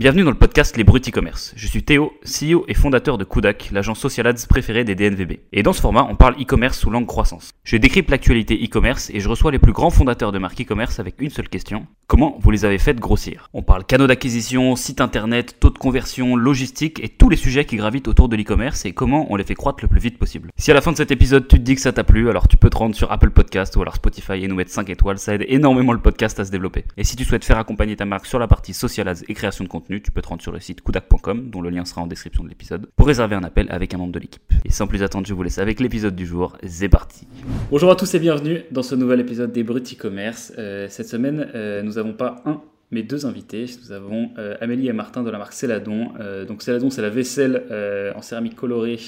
[0.00, 1.52] Bienvenue dans le podcast Les Bruts e-commerce.
[1.56, 5.40] Je suis Théo, CEO et fondateur de Kudak, l'agence social ads préférée des DNVB.
[5.52, 7.50] Et dans ce format, on parle e-commerce sous langue croissance.
[7.64, 11.16] Je décrypte l'actualité e-commerce et je reçois les plus grands fondateurs de marques e-commerce avec
[11.18, 11.86] une seule question.
[12.06, 13.50] Comment vous les avez faites grossir?
[13.52, 17.76] On parle canaux d'acquisition, site internet, taux de conversion, logistique et tous les sujets qui
[17.76, 20.48] gravitent autour de l'e-commerce et comment on les fait croître le plus vite possible.
[20.56, 22.48] Si à la fin de cet épisode tu te dis que ça t'a plu, alors
[22.48, 25.18] tu peux te rendre sur Apple Podcast ou alors Spotify et nous mettre 5 étoiles,
[25.18, 26.86] ça aide énormément le podcast à se développer.
[26.96, 29.64] Et si tu souhaites faire accompagner ta marque sur la partie social ads et création
[29.64, 32.06] de contenu, tu peux te rendre sur le site kudak.com, dont le lien sera en
[32.06, 34.42] description de l'épisode, pour réserver un appel avec un membre de l'équipe.
[34.64, 36.56] Et sans plus attendre, je vous laisse avec l'épisode du jour.
[36.66, 37.26] C'est parti
[37.70, 40.52] Bonjour à tous et bienvenue dans ce nouvel épisode des Bruts e-commerce.
[40.58, 43.66] Euh, cette semaine, euh, nous n'avons pas un, mais deux invités.
[43.82, 46.12] Nous avons euh, Amélie et Martin de la marque Celadon.
[46.46, 48.98] donc Celadon, c'est la vaisselle en céramique colorée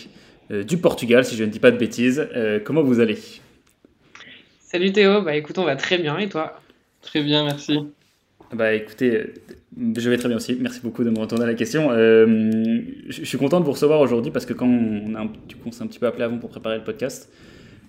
[0.51, 2.27] du Portugal, si je ne dis pas de bêtises.
[2.65, 3.19] comment vous allez?
[4.61, 6.59] Salut Théo, bah écoute, on va très bien et toi?
[7.03, 7.79] Très bien, merci.
[8.55, 9.33] Bah écoutez,
[9.97, 10.59] je vais très bien aussi.
[10.61, 11.89] Merci beaucoup de me retourner à la question.
[11.91, 15.69] Euh, je suis content de vous recevoir aujourd'hui parce que quand on, a, du coup,
[15.69, 17.33] on s'est un petit peu appelé avant pour préparer le podcast,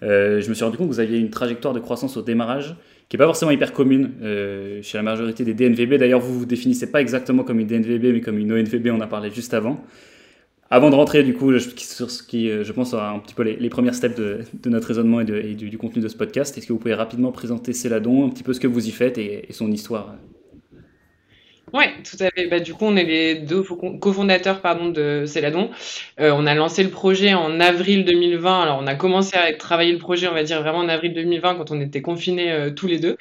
[0.03, 2.75] euh, je me suis rendu compte que vous aviez une trajectoire de croissance au démarrage
[3.09, 5.95] qui n'est pas forcément hyper commune euh, chez la majorité des DNVB.
[5.95, 9.07] D'ailleurs, vous vous définissez pas exactement comme une DNVB, mais comme une ONVB, on en
[9.07, 9.83] parlé juste avant.
[10.69, 13.93] Avant de rentrer, du coup, sur ce qui, je pense, un petit peu les, premières
[13.93, 17.31] steps de, notre raisonnement et, du, contenu de ce podcast, est-ce que vous pouvez rapidement
[17.31, 20.15] présenter Céladon, un petit peu ce que vous y faites et son histoire
[21.73, 22.45] oui, tout à fait.
[22.47, 23.63] Bah, du coup, on est les deux
[23.99, 25.71] cofondateurs pardon, de Céladon.
[26.19, 28.61] Euh, on a lancé le projet en avril 2020.
[28.61, 31.55] Alors, on a commencé à travailler le projet, on va dire, vraiment en avril 2020,
[31.55, 33.17] quand on était confinés euh, tous les deux.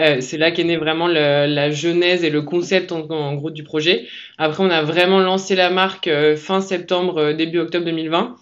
[0.00, 4.08] Euh, c'est là qu'est né vraiment la genèse et le concept, en, gros, du projet.
[4.38, 8.34] Après, on a vraiment lancé la marque fin septembre, début octobre 2020.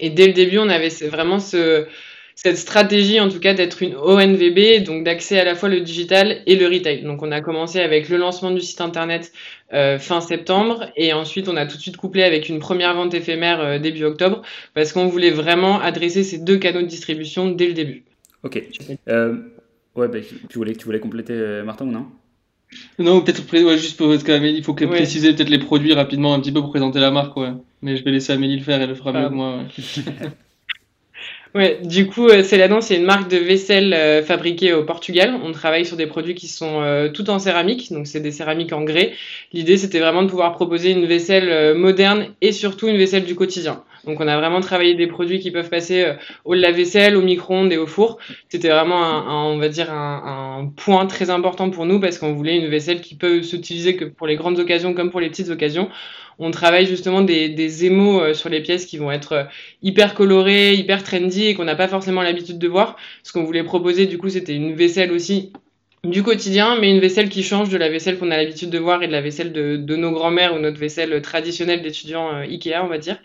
[0.00, 1.86] Et dès le début, on avait vraiment ce
[2.36, 6.42] cette stratégie, en tout cas, d'être une ONVB, donc d'accès à la fois le digital
[6.44, 7.02] et le retail.
[7.02, 9.32] Donc, on a commencé avec le lancement du site internet
[9.72, 13.14] euh, fin septembre et ensuite, on a tout de suite couplé avec une première vente
[13.14, 14.42] éphémère euh, début octobre
[14.74, 18.04] parce qu'on voulait vraiment adresser ces deux canaux de distribution dès le début.
[18.42, 18.62] Ok.
[19.08, 19.36] Euh,
[19.94, 20.18] ouais, bah,
[20.50, 22.06] tu, voulais, tu voulais compléter, euh, Martin, ou non?
[22.98, 26.52] Non, peut-être ouais, juste pour Amélie, il faut préciser peut-être les produits rapidement un petit
[26.52, 27.34] peu pour présenter la marque.
[27.38, 27.52] Ouais.
[27.80, 29.56] Mais je vais laisser Amélie le faire, elle le fera mieux que moi.
[29.56, 29.64] Ouais,
[31.82, 35.34] du coup, euh, Celadon, c'est une marque de vaisselle euh, fabriquée au Portugal.
[35.42, 38.72] On travaille sur des produits qui sont euh, tout en céramique, donc c'est des céramiques
[38.72, 39.12] en grès.
[39.52, 43.82] L'idée, c'était vraiment de pouvoir proposer une vaisselle moderne et surtout une vaisselle du quotidien.
[44.06, 46.12] Donc, on a vraiment travaillé des produits qui peuvent passer
[46.44, 48.18] au lave-vaisselle, au micro-ondes et au four.
[48.48, 52.32] C'était vraiment, un, on va dire, un, un, point très important pour nous parce qu'on
[52.32, 55.50] voulait une vaisselle qui peut s'utiliser que pour les grandes occasions comme pour les petites
[55.50, 55.88] occasions
[56.38, 59.44] on travaille justement des, des émaux euh, sur les pièces qui vont être euh,
[59.82, 62.96] hyper colorées, hyper trendy et qu'on n'a pas forcément l'habitude de voir.
[63.22, 65.52] Ce qu'on voulait proposer, du coup, c'était une vaisselle aussi
[66.10, 69.02] du quotidien, mais une vaisselle qui change de la vaisselle qu'on a l'habitude de voir
[69.02, 72.88] et de la vaisselle de, nos grands-mères ou notre vaisselle traditionnelle d'étudiants euh, Ikea, on
[72.88, 73.18] va dire.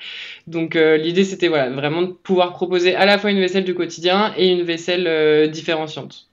[0.48, 4.34] Donc l'idée, c'était voilà, vraiment de pouvoir proposer à la fois une vaisselle du quotidien
[4.38, 6.28] et une vaisselle différenciante.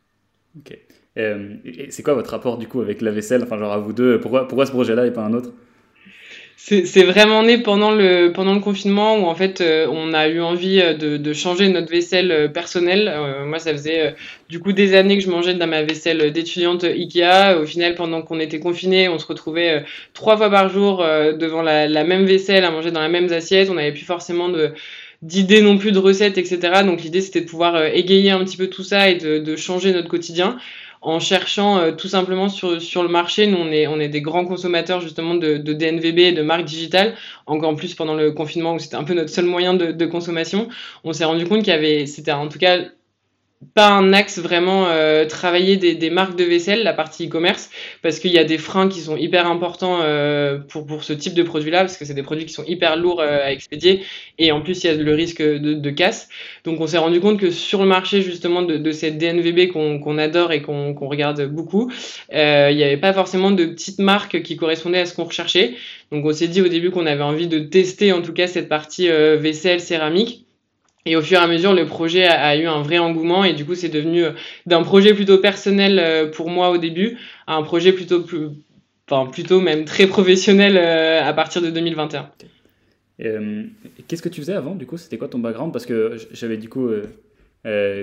[0.57, 0.77] Ok.
[1.15, 3.43] c'est quoi votre rapport du coup avec la vaisselle?
[3.43, 5.53] Enfin, genre à vous deux, pourquoi, pourquoi ce projet-là et pas un autre?
[6.61, 10.41] C'est vraiment né pendant le, pendant le confinement où en fait euh, on a eu
[10.41, 13.15] envie euh, de, de changer notre vaisselle euh, personnelle.
[13.47, 14.17] moi, ça faisait
[14.49, 17.61] du coup des années que je mangeais dans ma vaisselle d'étudiante Ikea.
[17.63, 21.87] Au final, pendant qu'on était confinés, on se retrouvait trois fois par jour devant la,
[21.87, 23.71] la, même vaisselle à manger dans la même assiette.
[23.71, 24.73] On n'avait plus forcément de
[25.23, 26.83] d'idées non plus de recettes, etc.
[26.85, 29.93] Donc l'idée c'était de pouvoir égayer un petit peu tout ça et de, de changer
[29.93, 30.59] notre quotidien
[31.01, 33.47] en cherchant euh, tout simplement sur, sur le marché.
[33.47, 36.65] Nous, on est, on est des grands consommateurs justement de, de DNVB et de marques
[36.65, 37.15] digitales,
[37.47, 40.69] encore plus pendant le confinement où c'était un peu notre seul moyen de, de consommation.
[41.05, 42.79] On s'est rendu compte qu'il y avait, c'était en tout cas
[43.75, 47.71] pas un axe vraiment euh, travailler des, des, marques de vaisselle, la partie e-commerce,
[48.03, 51.35] parce qu'il y a des freins qui sont hyper importants euh, pour, pour ce type
[51.35, 54.05] de produit-là, parce que c'est des produits qui sont hyper lourds euh, à expédier,
[54.39, 56.29] et en plus il y a le risque de, de casse.
[56.65, 60.19] Donc on s'est rendu compte que sur le marché justement de, de cette DNVB qu'on
[60.19, 61.91] adore et qu'on qu'on regarde beaucoup,
[62.33, 65.75] euh, il n'y avait pas forcément de petites marques qui correspondaient à ce qu'on recherchait.
[66.13, 68.69] Donc on s'est dit au début qu'on avait envie de tester en tout cas cette
[68.69, 70.48] partie vaisselle céramique.
[71.07, 73.65] Et au fur et à mesure, le projet a, eu un vrai engouement et du
[73.65, 74.33] coup, c'est devenu euh,
[74.67, 77.17] d'un projet plutôt personnel euh, pour moi au début
[77.47, 78.49] à un projet plutôt plus,
[79.09, 82.31] enfin plutôt même très professionnel euh, à partir de 2021.
[84.07, 85.73] Qu'est-ce que tu faisais avant Du coup, c'était quoi ton background?
[85.73, 86.89] Parce que j'avais du coup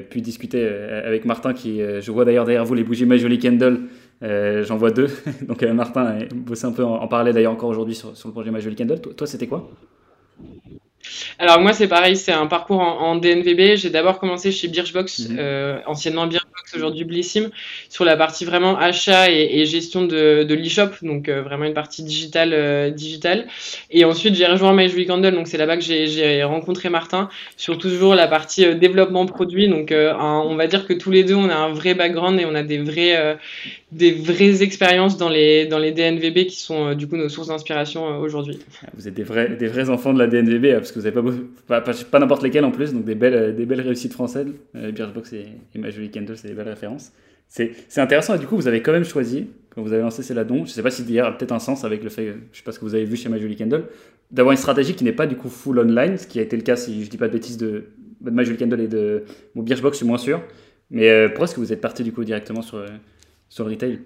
[0.09, 3.83] pu discuter avec Martin, qui je vois d'ailleurs derrière vous les bougies My Jolie Candle.
[4.21, 5.07] J'en vois deux.
[5.47, 8.59] Donc Martin bossé un peu en, en parler d'ailleurs encore aujourd'hui sur, le projet My
[8.59, 8.99] Jolie Candle.
[8.99, 9.71] Toi c'était quoi?
[11.39, 13.75] Alors moi c'est pareil, c'est un parcours en, DNVB.
[13.75, 15.37] J'ai d'abord commencé chez Birchbox, mhm.
[15.39, 17.49] euh, anciennement Birchbox, aujourd'hui Blissim,
[17.89, 22.03] sur la partie vraiment achat et, gestion de, de l'e-shop, donc euh, vraiment une partie
[22.03, 22.53] digitale.
[22.53, 23.47] Euh, digitale.
[23.89, 28.15] Et ensuite j'ai rejoint My Candle, donc c'est là-bas que j'ai rencontré Martin, sur toujours
[28.15, 29.67] la partie développement produit.
[29.67, 32.55] Donc on va dire que tous les deux on a un vrai background et on
[32.55, 33.37] a des vrais
[33.95, 38.19] des vraies expériences dans les dans les DNVB qui sont du coup nos sources d'inspiration
[38.19, 38.59] aujourd'hui.
[38.93, 41.41] Vous êtes des vrais des vrais enfants de la DNVB hein, parce que vous n'avez
[41.67, 44.47] pas, pas, pas n'importe lesquels en plus, donc des belles, des belles réussites françaises.
[44.75, 47.11] Euh, Birchbox et, et Majoli Candle, c'est des belles références.
[47.47, 50.57] C'est intéressant et du coup, vous avez quand même choisi, quand vous avez lancé Céladon,
[50.57, 52.31] je ne sais pas si il y a peut-être un sens avec le fait, je
[52.31, 53.85] ne sais pas ce que vous avez vu chez Majoli Candle,
[54.31, 56.63] d'avoir une stratégie qui n'est pas du coup full online, ce qui a été le
[56.63, 57.85] cas, si je ne dis pas de bêtises, de,
[58.21, 60.41] de Majoli Candle et de bon, Birchbox, je suis moins sûr.
[60.91, 62.87] Mais euh, pourquoi est-ce que vous êtes parti du coup directement sur, euh,
[63.55, 64.01] sur le retail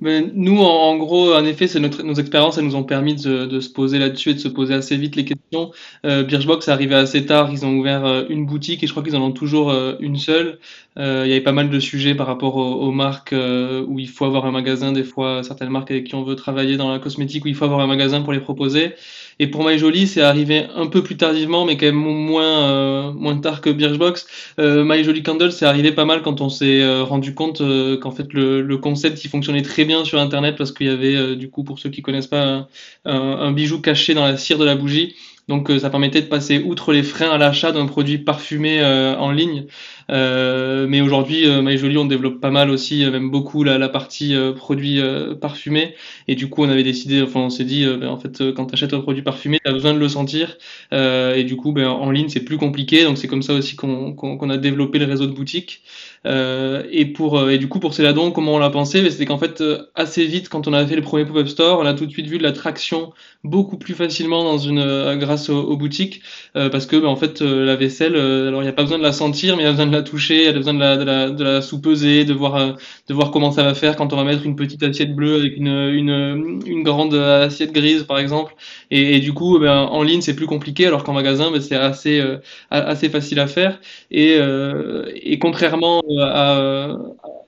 [0.00, 3.60] nous, en, gros, en effet, c'est notre, nos expériences, elles nous ont permis de, de
[3.60, 5.72] se poser là-dessus et de se poser assez vite les questions.
[6.04, 9.02] Euh, Birchbox est arrivé assez tard, ils ont ouvert euh, une boutique et je crois
[9.02, 10.58] qu'ils en ont toujours euh, une seule.
[10.98, 14.24] Euh, il y avait pas mal de sujets par rapport aux, marques où il faut
[14.24, 17.44] avoir un magasin, des fois certaines marques avec qui on veut travailler dans la cosmétique
[17.44, 18.94] où il faut avoir un magasin pour les proposer.
[19.40, 23.12] Et pour My Jolie, c'est arrivé un peu plus tardivement, mais quand même moins euh,
[23.12, 24.26] moins tard que Birchbox.
[24.58, 27.96] Euh, My Jolie Candle, c'est arrivé pas mal quand on s'est euh, rendu compte euh,
[27.96, 31.36] qu'en fait le, le, concept il fonctionnait très bien sur Internet parce qu'il y avait
[31.36, 32.66] du coup pour ceux qui connaissent pas un,
[33.04, 35.14] un, bijou caché dans la cire de la bougie.
[35.48, 39.64] Donc ça permettait de passer outre les freins à l'achat d'un produit parfumé en ligne.
[40.10, 43.78] Euh, mais aujourd'hui, euh, My Jolie, on développe pas mal aussi, euh, même beaucoup la,
[43.78, 45.00] la partie produits
[45.40, 45.94] parfumés.
[46.28, 48.74] Et du coup, on avait décidé, enfin, on s'est dit, ben, en fait, quand tu
[48.74, 50.56] achètes un produit parfumé, tu as besoin de le sentir.
[50.92, 53.04] et du coup, ben, en ligne, c'est plus compliqué.
[53.04, 55.82] Donc, c'est comme ça aussi qu'on qu'on a développé le réseau de boutiques.
[56.26, 59.02] et pour et du coup, pour Céladon, comment on l'a pensé?
[59.02, 59.62] Ben, C'était qu'en fait,
[59.94, 62.26] assez vite, quand on a fait le premier pop-up store, on a tout de suite
[62.26, 63.12] vu de la traction
[63.44, 66.22] beaucoup plus facilement dans une grâce aux, boutiques,
[66.54, 69.12] parce que ben, en fait, la vaisselle, alors il n'y a pas besoin de la
[69.12, 71.04] sentir, mais il y a besoin de la toucher, elle a besoin de la, de
[71.04, 72.72] la, de la sous-peser, de voir, euh,
[73.08, 75.56] de voir comment ça va faire quand on va mettre une petite assiette bleue avec
[75.56, 78.54] une, une, une grande assiette grise, par exemple.
[78.90, 82.20] Et, du coup, ben, en ligne, c'est plus compliqué, alors qu'en magasin, ben, c'est assez,
[82.20, 82.38] euh,
[82.70, 83.80] assez facile à faire.
[84.10, 86.96] Et, euh, et contrairement à,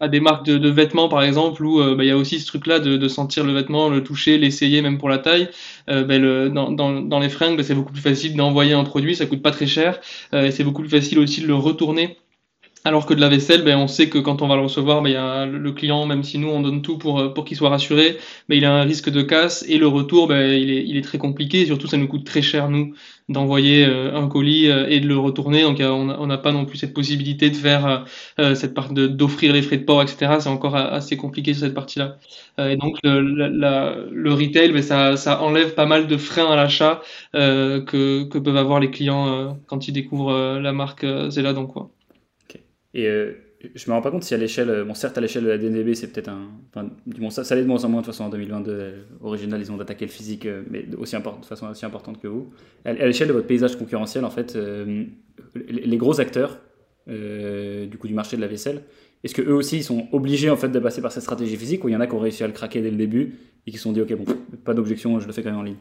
[0.01, 2.79] à des marques de, vêtements, par exemple, où ben, il y a aussi ce truc-là
[2.81, 5.49] de, de sentir le vêtement, le toucher, l'essayer, même pour la taille,
[5.89, 9.27] ben, dans, dans, dans les fringues, ben, c'est beaucoup plus facile d'envoyer un produit, ça
[9.27, 10.01] coûte pas très cher,
[10.33, 12.17] et c'est beaucoup plus facile aussi de le retourner
[12.85, 15.11] alors que de la vaisselle, ben, on sait que quand on va le recevoir, ben,
[15.11, 17.69] y a le client, même si nous on donne tout pour, euh, pour qu'il soit
[17.69, 18.17] rassuré,
[18.49, 21.03] ben, il a un risque de casse et le retour, ben, il, est, il est
[21.03, 21.67] très compliqué.
[21.67, 22.95] Surtout, ça nous coûte très cher, nous,
[23.29, 25.61] d'envoyer euh, un colis euh, et de le retourner.
[25.63, 28.05] Donc, on n'a pas non plus cette possibilité de faire
[28.55, 30.39] cette part d'offrir les frais de port, etc.
[30.41, 32.17] C'est encore assez compliqué sur cette partie-là.
[32.59, 37.03] et donc, le, le retail, ben, ça, ça enlève pas mal de freins à l'achat
[37.35, 41.53] que, que peuvent avoir les clients quand ils découvrent la marque Zella.
[41.53, 41.91] Donc, quoi.
[42.95, 43.35] Et euh,
[43.75, 45.59] je me rends pas compte si à l'échelle, euh, bon certes à l'échelle de la
[45.59, 48.07] DNVB c'est peut-être un, enfin, du moins ça, ça allait de moins en moins de
[48.07, 51.69] toute façon en 2022, euh, original ils ont attaqué le physique mais aussi de façon
[51.69, 52.51] aussi importante que vous.
[52.85, 54.59] À, l'échelle de votre paysage concurrentiel en fait,
[55.55, 56.61] les, gros acteurs
[57.07, 58.83] du coup du marché de la vaisselle,
[59.23, 61.85] est-ce que eux aussi ils sont obligés en fait de passer par cette stratégie physique
[61.85, 63.35] ou il y en a qui ont réussi à le craquer dès le début
[63.67, 64.25] et qui se sont dit ok bon
[64.65, 65.77] pas d'objection je le fais quand même en ligne?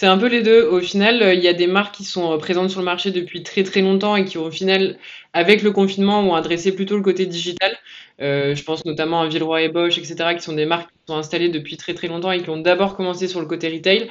[0.00, 0.62] C'est un peu les deux.
[0.62, 3.64] Au final, il y a des marques qui sont présentes sur le marché depuis très
[3.64, 4.96] très longtemps et qui au final
[5.34, 7.76] avec le confinement, ont adressé plutôt le côté digital.
[8.22, 11.18] Euh, je pense notamment à Villeroy et Bosch, etc., qui sont des marques qui sont
[11.18, 14.08] installées depuis très très longtemps et qui ont d'abord commencé sur le côté retail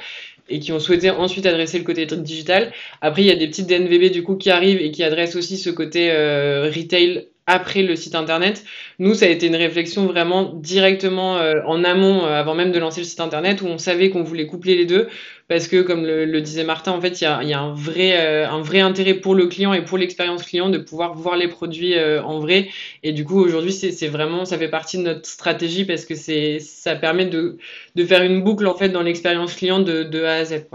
[0.48, 2.72] et qui ont souhaité ensuite adresser le côté digital.
[3.00, 5.58] Après, il y a des petites DNVB du coup qui arrivent et qui adressent aussi
[5.58, 8.64] ce côté euh, retail après le site internet.
[9.00, 12.78] Nous, ça a été une réflexion vraiment directement euh, en amont, euh, avant même de
[12.78, 15.08] lancer le site internet, où on savait qu'on voulait coupler les deux,
[15.48, 19.14] parce que comme le, disait Martin, en fait, il y a, euh, un vrai intérêt
[19.14, 22.68] pour le client et pour l'expérience client de pouvoir voir les produits en vrai.
[23.02, 26.94] Et du coup, aujourd'hui, c'est vraiment, ça fait partie de notre stratégie parce que ça
[26.94, 27.58] permet de,
[28.06, 30.66] faire une boucle en fait dans l'expérience client de, de A à Z,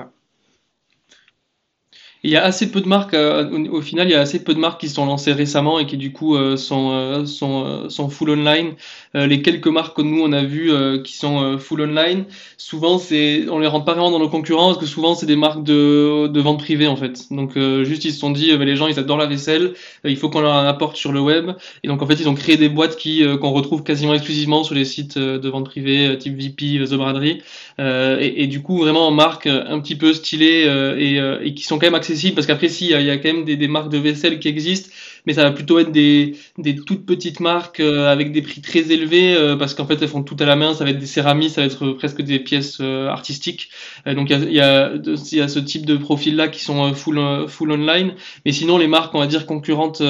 [2.26, 4.56] il y a assez peu de marques, euh, au, final, il y a assez peu
[4.56, 8.10] de marques qui sont lancées récemment et qui du coup euh, sont, euh, sont, sont
[8.10, 8.74] full online.
[9.14, 10.72] les quelques marques que nous on a vues
[11.04, 12.26] qui sont full online,
[12.58, 15.38] souvent c'est, on les rentre pas vraiment dans nos concurrents parce que souvent c'est des
[15.38, 17.32] marques de, de vente privée en fait.
[17.32, 20.30] Donc juste ils se sont dit, bah, les gens ils adorent la vaisselle, il faut
[20.30, 21.52] qu'on leur apporte sur le web.
[21.84, 24.76] Et donc en fait ils ont créé des boîtes qui qu'on retrouve quasiment exclusivement sur
[24.76, 27.42] les sites de vente privée type VP, The Braderie.
[27.80, 30.68] Et, et, du coup vraiment en marques un petit peu stylées
[30.98, 33.46] et, et qui sont quand même accessibles parce qu'après si il y, a quand même
[33.46, 34.90] des, des, marques de vaisselle qui existent
[35.26, 39.36] mais ça va plutôt être des, des toutes petites marques avec des prix très élevés
[39.58, 41.62] parce qu'en fait elles font tout à la main, ça va être des céramies, ça
[41.62, 43.70] va être presque des pièces artistiques.
[44.06, 47.20] donc il y a, y, y a, ce type de profils là qui sont full,
[47.48, 48.14] full online,
[48.46, 50.02] mais sinon les marques on va dire concurrentes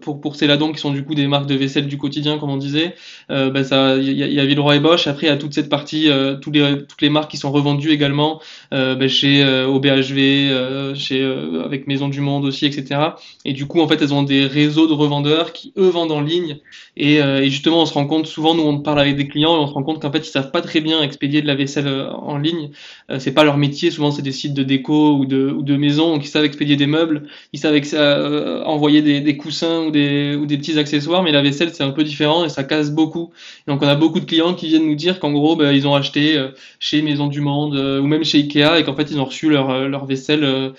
[0.00, 2.56] pour, pour Céladon qui sont du coup des marques de vaisselle du quotidien comme on
[2.56, 2.94] disait,
[3.28, 5.54] ben ça il y a, y a Villeroy et Bosch, après il y a toute
[5.54, 6.08] cette partie,
[6.40, 11.24] tous les, toutes les marques qui sont revendues également ben, chez OBHV, chez,
[11.64, 13.00] avec Maison du Monde aussi, etc.
[13.44, 16.20] Et du coup, en fait, elles ont des réseaux de revendeurs qui, eux, vendent en
[16.20, 16.58] ligne.
[16.96, 19.54] Et, euh, et justement, on se rend compte, souvent, nous, on parle avec des clients
[19.56, 21.54] et on se rend compte qu'en fait, ils savent pas très bien expédier de la
[21.54, 22.70] vaisselle euh, en ligne.
[23.10, 23.90] Euh, c'est pas leur métier.
[23.90, 26.14] Souvent, c'est des sites de déco ou de, ou de maison.
[26.14, 27.28] Donc, ils savent expédier des meubles.
[27.52, 31.22] Ils savent euh, envoyer des, des, coussins ou des, ou des petits accessoires.
[31.22, 33.30] Mais la vaisselle, c'est un peu différent et ça casse beaucoup.
[33.68, 35.94] Donc, on a beaucoup de clients qui viennent nous dire qu'en gros, bah, ils ont
[35.94, 36.36] acheté
[36.80, 39.88] chez Maison du Monde ou même chez Ikea et qu'en fait, ils ont reçu leur,
[39.88, 40.72] leur vaisselle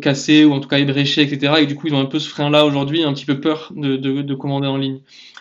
[0.00, 1.54] cassée ou en tout cas ébréchée, etc.
[1.60, 3.96] Et du coup, ils ont un peu ce frein-là aujourd'hui, un petit peu peur de,
[3.96, 5.00] de, de commander en ligne.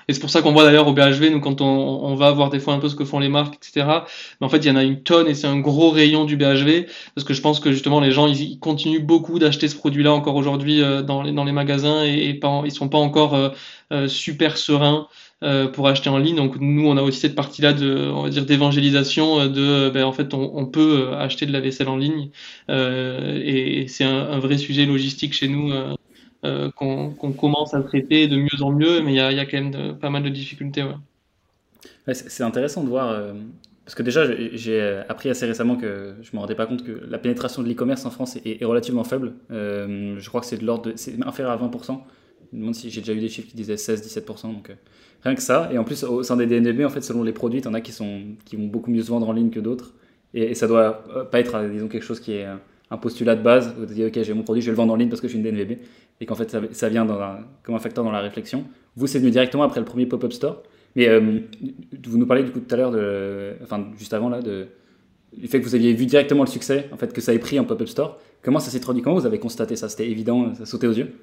[0.09, 2.59] Et c'est pour ça qu'on voit d'ailleurs au BHV, nous, quand on, va voir des
[2.59, 3.85] fois un peu ce que font les marques, etc.
[4.41, 6.35] Mais en fait, il y en a une tonne et c'est un gros rayon du
[6.35, 10.11] BHV parce que je pense que justement les gens, ils, continuent beaucoup d'acheter ce produit-là
[10.11, 13.49] encore aujourd'hui euh, dans, les, magasins et, et pas, ils sont pas encore euh,
[13.93, 15.07] euh, super sereins.
[15.71, 16.35] Pour acheter en ligne.
[16.35, 20.11] Donc nous, on a aussi cette partie-là de, on va dire, d'évangélisation, de, ben, en
[20.11, 22.29] fait, on, peut acheter de la vaisselle en ligne,
[22.67, 25.71] et, c'est un, vrai sujet logistique chez nous
[26.41, 29.91] qu'on commence à traiter de mieux en mieux, mais il y a, quand même de,
[29.91, 30.83] pas mal de difficultés.
[32.13, 33.33] C'est intéressant de voir, euh,
[33.85, 37.03] parce que déjà, j'ai appris assez récemment que je ne me rendais pas compte que
[37.07, 39.33] la pénétration de l'e-commerce en France est, relativement faible.
[39.51, 41.99] Euh, je crois que c'est de l'ordre, c'est inférieur à 20%.
[42.51, 44.53] Je me demande si j'ai déjà eu des chiffres qui disaient 16-17%.
[44.53, 44.73] Donc, euh,
[45.23, 45.69] rien que ça.
[45.71, 47.73] Et en plus, au sein des DNVB, en fait, selon les produits, il y en
[47.73, 49.93] a qui, sont, qui vont beaucoup mieux se vendre en ligne que d'autres.
[50.33, 52.47] Et, et, ça doit pas être, disons, quelque chose qui est
[52.91, 53.75] un postulat de base.
[53.77, 55.33] Vous dites, OK, j'ai mon produit, je vais le vendre en ligne parce que je
[55.33, 55.79] suis une DNVB
[56.21, 58.65] et qu'en fait ça, vient un, comme un facteur dans la réflexion.
[58.95, 60.63] Vous, c'est venu directement après le premier pop-up store.
[60.95, 61.39] Mais euh,
[62.07, 62.95] vous nous parlez du coup tout à l'heure,
[63.63, 67.13] enfin juste avant là, du fait que vous aviez vu directement le succès, en fait
[67.13, 68.19] que ça ait pris en pop-up store.
[68.41, 69.03] Comment ça s'est traduit?
[69.03, 69.87] Comment vous avez constaté ça?
[69.87, 71.13] C'était évident, ça sautait aux yeux?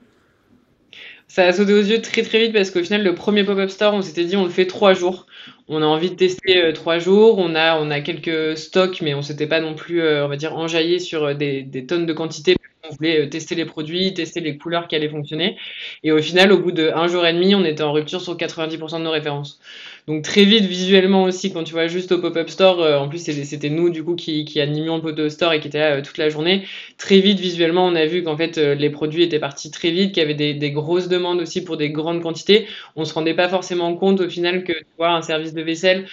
[1.29, 3.95] Ça a sauté aux yeux très très vite parce qu'au final, le premier pop-up store,
[3.95, 5.27] on s'était dit on le fait trois jours.
[5.67, 7.39] On a envie de tester euh, trois jours.
[7.39, 10.37] On a, on a quelques stocks, mais on s'était pas non plus, euh, on va
[10.37, 12.55] dire, enjaillé sur des, des tonnes de quantité
[12.91, 15.57] on voulait euh, tester les produits, tester les couleurs qui allaient fonctionner.
[16.03, 18.99] Et au final, au bout d'un jour et demi, on était en rupture sur 90%
[18.99, 19.61] de nos références.
[20.07, 23.19] Donc très vite, visuellement aussi, quand tu vois juste au pop-up store, euh, en plus
[23.19, 26.17] c'était nous du coup qui, animions le pop-up store et qui était là euh, toute
[26.17, 26.65] la journée,
[26.97, 30.13] très vite visuellement on a vu qu'en fait euh, les produits étaient partis très vite,
[30.13, 32.69] qu'il y avait des, grosses demandes aussi pour des grandes quantités.
[32.95, 36.07] On se rendait pas forcément compte au final que tu vois un service de vaisselle,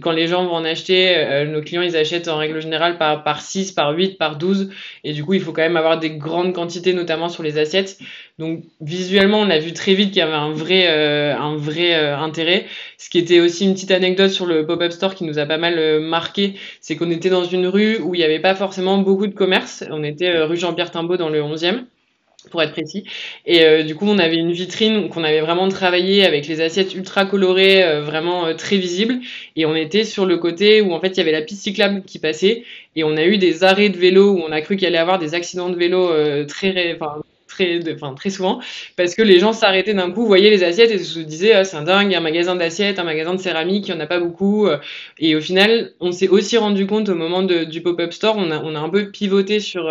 [0.00, 3.42] quand les gens vont en acheter, nos clients ils achètent en règle générale par, par
[3.42, 4.70] 6, par 8, par 12
[5.04, 7.98] et du coup il faut quand même avoir des grandes quantités notamment sur les assiettes.
[8.38, 12.66] Donc visuellement on a vu très vite qu'il y avait un vrai, euh, euh, intérêt.
[12.98, 15.56] Ce qui était aussi une petite anecdote sur le pop-up store qui nous a pas
[15.56, 18.98] mal euh, marqué, c'est qu'on était dans une rue où il n'y avait pas forcément
[18.98, 19.84] beaucoup de commerce.
[19.90, 21.84] On était rue Jean-Pierre Timbaud dans le 11e
[22.50, 23.04] pour être précis.
[23.46, 27.24] Et du coup, on avait une vitrine qu'on avait vraiment travaillé avec les assiettes ultra
[27.24, 29.20] colorées, vraiment très visibles.
[29.56, 32.02] Et on était sur le côté où en fait il y avait la piste cyclable
[32.02, 32.64] qui passait.
[32.96, 35.00] Et on a eu des arrêts de vélo où on a cru qu'il allait y
[35.00, 36.10] avoir des accidents de vélo
[36.46, 37.22] très, enfin,
[37.54, 38.60] très, souvent
[38.96, 41.76] parce que les gens s'arrêtaient d'un coup, voyaient les assiettes et se disaient ah, c'est
[41.76, 44.68] un dingue, un magasin d'assiettes, un magasin de céramique, il n'y en a pas beaucoup.
[45.18, 48.58] Et au final, on s'est aussi rendu compte au moment du pop-up store, on a,
[48.62, 49.90] on a un peu pivoté sur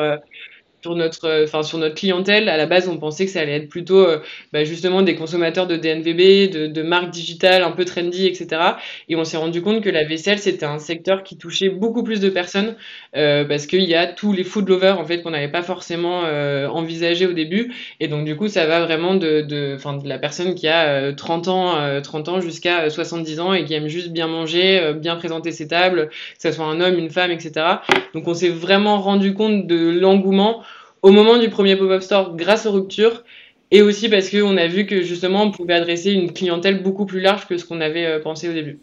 [0.84, 2.50] sur notre, euh, enfin sur notre clientèle.
[2.50, 4.20] À la base, on pensait que ça allait être plutôt euh,
[4.52, 8.62] bah, justement des consommateurs de DNVB, de, de marques digitales un peu trendy, etc.
[9.08, 12.20] Et on s'est rendu compte que la vaisselle c'était un secteur qui touchait beaucoup plus
[12.20, 12.76] de personnes
[13.16, 16.24] euh, parce qu'il y a tous les food lovers en fait qu'on n'avait pas forcément
[16.26, 17.74] euh, envisagé au début.
[18.02, 21.14] Et donc du coup, ça va vraiment de, de, enfin, de la personne qui a
[21.14, 25.54] 30 ans, 30 ans jusqu'à 70 ans et qui aime juste bien manger, bien présenter
[25.54, 27.66] ses tables, que ce soit un homme, une femme, etc.
[28.14, 30.64] Donc on s'est vraiment rendu compte de l'engouement
[31.04, 33.24] au moment du premier pop-up store grâce aux ruptures
[33.70, 37.20] et aussi parce qu'on a vu que justement on pouvait adresser une clientèle beaucoup plus
[37.20, 38.80] large que ce qu'on avait euh, pensé au début.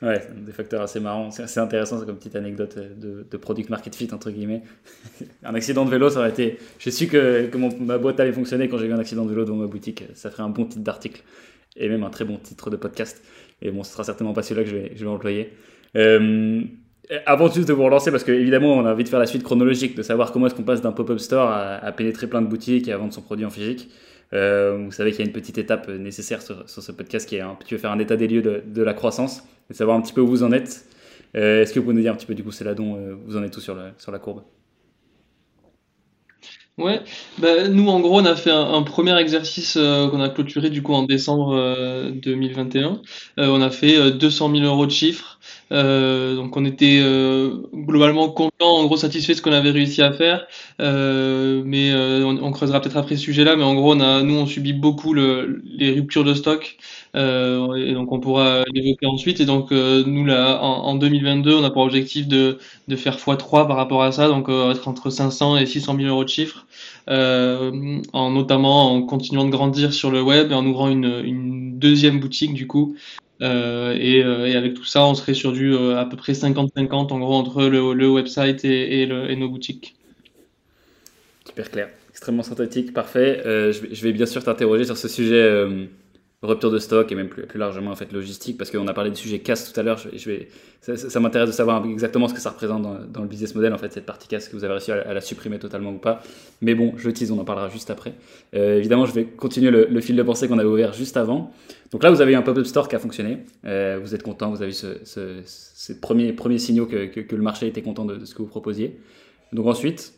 [0.00, 1.30] Ouais, des facteurs assez marrants.
[1.30, 4.62] C'est intéressant, c'est comme petite anecdote euh, de, product market fit, entre guillemets.
[5.44, 6.58] un accident de vélo, ça aurait été.
[6.78, 9.44] J'ai su que, que ma boîte allait fonctionner quand j'ai vu un accident de vélo
[9.44, 10.04] dans ma boutique.
[10.14, 11.22] Ça ferait un bon titre d'article
[11.76, 13.22] et même un très bon titre de podcast.
[13.62, 15.52] Et bon, ce sera certainement pas celui-là que je vais, je vais employer.
[15.96, 16.62] Euh,
[17.26, 19.94] avant juste de vous relancer, parce qu'évidemment, on a envie de faire la suite chronologique,
[19.96, 22.92] de savoir comment est-ce qu'on passe d'un pop-up store à, pénétrer plein de boutiques et
[22.92, 23.90] à vendre son produit en physique.
[24.32, 27.40] Euh, vous savez qu'il y a une petite étape nécessaire sur, ce podcast qui est
[27.40, 30.12] un petit peu faire un état des lieux de, la croissance et savoir un petit
[30.12, 30.86] peu où vous en êtes.
[31.36, 32.96] Euh, est-ce que vous pouvez nous dire un petit peu du coup, c'est là dont
[32.96, 34.42] euh, vous en êtes tout sur, la courbe?
[36.76, 37.00] Ouais,
[37.38, 40.82] bah, nous en gros on a fait un, premier exercice euh, qu'on a clôturé du
[40.82, 43.00] coup en décembre 2021.
[43.38, 44.90] Euh, on a fait 200 000 euros de
[45.70, 46.36] chiffre.
[46.36, 47.00] donc on était
[47.74, 50.46] globalement content, en gros satisfait de ce qu'on avait réussi à faire.
[50.78, 53.56] mais on, creusera peut-être après ce sujet-là.
[53.56, 56.76] Mais en gros nous on subit beaucoup le, les ruptures de stock.
[57.14, 59.40] et donc on pourra l'évoquer ensuite.
[59.40, 62.58] Et donc nous là en, en, 2022 on a pour objectif de,
[62.96, 66.28] faire x3 par rapport à ça, donc être entre 500 et 600 000 euros de
[66.28, 66.66] chiffre.
[67.10, 72.18] Euh, en notamment en continuant de grandir sur le web et en ouvrant une deuxième
[72.18, 72.96] boutique du coup.
[73.44, 77.12] Euh, et, euh, et, avec tout ça, on serait sur du à peu près 50-50
[77.12, 79.94] en gros entre le, le website et, nos boutiques.
[81.46, 83.40] Super clair, extrêmement synthétique, parfait.
[83.44, 85.64] je, vais, bien sûr t'interroger sur ce sujet
[86.44, 89.16] rupture de stock et même plus, largement en fait logistique parce qu'on a parlé du
[89.16, 89.98] sujet casse tout à l'heure.
[89.98, 90.48] Je, vais
[90.80, 93.92] ça, m'intéresse de savoir exactement ce que ça représente dans, le business model en fait
[93.92, 96.22] cette partie casse que vous avez réussi à, la supprimer totalement ou pas.
[96.60, 98.14] Mais bon je tease on en parlera juste après.
[98.54, 101.52] Euh, évidemment je vais continuer le, fil de pensée qu'on avait ouvert juste avant.
[101.90, 103.38] Donc là vous avez un pop-up store qui a fonctionné.
[103.64, 107.34] Euh, vous êtes content vous avez eu ce, ce, ces premiers, premiers signaux que, que,
[107.34, 108.98] le marché était content de ce que vous proposiez.
[109.52, 110.14] Donc ensuite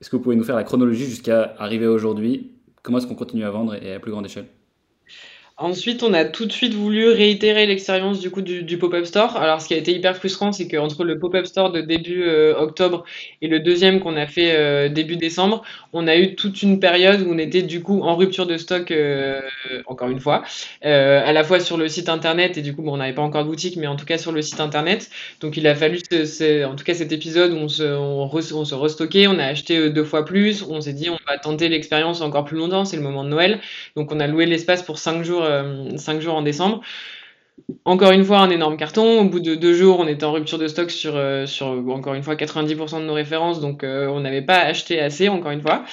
[0.00, 2.52] est-ce que vous pouvez nous faire la chronologie jusqu'à arriver aujourd'hui?
[2.82, 4.46] Comment est-ce qu'on continue à vendre et à plus grande échelle?
[5.62, 9.36] Ensuite, on a tout de suite voulu réitérer l'expérience du coup du, pop-up store.
[9.36, 12.56] Alors, ce qui a été hyper frustrant, c'est qu'entre le pop-up store de début euh,
[12.56, 13.04] octobre
[13.42, 15.60] et le deuxième qu'on a fait euh, début décembre,
[15.92, 18.90] on a eu toute une période où on était du coup en rupture de stock,
[18.90, 19.42] euh,
[19.84, 20.44] encore une fois,
[20.80, 23.44] à la fois sur le site internet et du coup, bon, on n'avait pas encore
[23.44, 25.10] de boutique, mais en tout cas sur le site internet.
[25.42, 25.98] Donc, il a fallu,
[26.64, 29.90] en tout cas, cet épisode où on se, on, on se restockait, on a acheté
[29.90, 33.02] deux fois plus, on s'est dit on va tenter l'expérience encore plus longtemps, c'est le
[33.02, 33.60] moment de Noël.
[33.94, 35.49] Donc, on a loué l'espace pour cinq jours
[35.96, 36.80] 5 euh, jours en décembre.
[37.84, 39.20] Encore une fois, un énorme carton.
[39.20, 41.46] Au bout de deux jours, on était en rupture de stock sur, euh,
[41.88, 43.60] encore une fois, 90% de nos références.
[43.60, 45.84] Donc, euh, on n'avait pas acheté assez, encore une fois.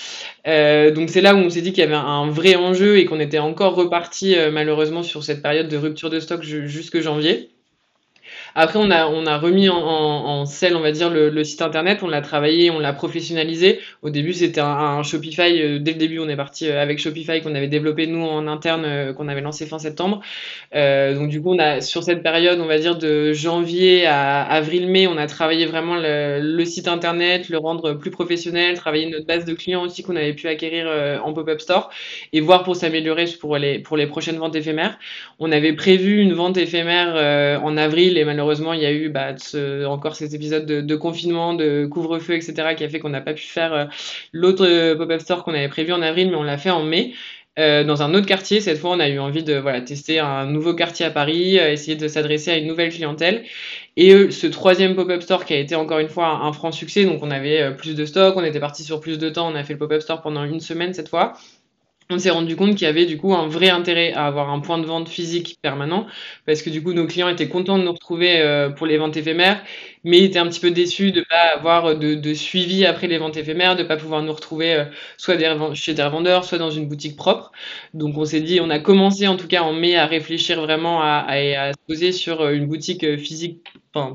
[0.96, 3.20] donc, c'est là où on s'est dit qu'il y avait un vrai enjeu et qu'on
[3.20, 7.50] était encore reparti, malheureusement, sur cette période de rupture de stock jusque janvier.
[8.60, 12.72] Après, on a, remis en, selle, on va dire, le, site internet, on l'a travaillé,
[12.72, 13.80] on l'a professionnalisé.
[14.02, 15.62] Au début, c'était un, Shopify.
[15.62, 18.48] Euh, dès le début, on est parti euh, avec Shopify qu'on avait développé nous en
[18.48, 20.22] interne, euh, qu'on avait lancé fin septembre.
[20.74, 25.06] donc du coup, on a sur cette période, on va dire de janvier à avril-mai,
[25.06, 29.54] on a travaillé vraiment le, site internet, le rendre plus professionnel, travailler notre base de
[29.54, 30.88] clients aussi qu'on avait pu acquérir
[31.24, 31.92] en pop-up store
[32.34, 34.98] et voir pour s'améliorer pour les prochaines ventes éphémères.
[35.38, 39.10] On avait prévu une vente éphémère en avril et malheureusement malheureusement, il y a eu
[39.10, 39.36] bah,
[39.88, 43.44] encore ces épisodes de, confinement, de couvre-feu, etc., qui a fait qu'on n'a pas pu
[43.44, 43.86] faire euh,
[44.32, 47.14] l'autre euh, pop-up store qu'on avait prévu en avril, mais on l'a fait en mai.
[47.60, 50.76] Euh, dans un autre quartier, cette fois, on a eu envie de tester un nouveau
[50.76, 53.44] quartier à Paris, essayer de s'adresser à une nouvelle clientèle.
[53.98, 57.24] Et ce troisième pop-up store qui a été encore une fois un, franc succès, donc
[57.24, 59.74] on avait plus de stock, on était parti sur plus de temps, on a fait
[59.74, 61.34] le pop-up store pendant une semaine cette fois
[62.10, 64.60] on s'est rendu compte qu'il y avait du coup un vrai intérêt à avoir un
[64.60, 66.08] point de vente physique permanent
[66.46, 69.18] parce que du coup nos clients étaient contents de nous retrouver euh, pour les ventes
[69.18, 69.62] éphémères
[70.04, 73.76] mais étaient un petit peu déçus de pas avoir de, suivi après les ventes éphémères,
[73.76, 74.86] de pas pouvoir nous retrouver euh,
[75.18, 75.38] soit
[75.74, 77.52] chez des revendeurs, soit dans une boutique propre.
[77.94, 81.02] Donc on s'est dit, on a commencé en tout cas en mai à réfléchir vraiment
[81.02, 83.64] à, à, se poser sur euh, une boutique physique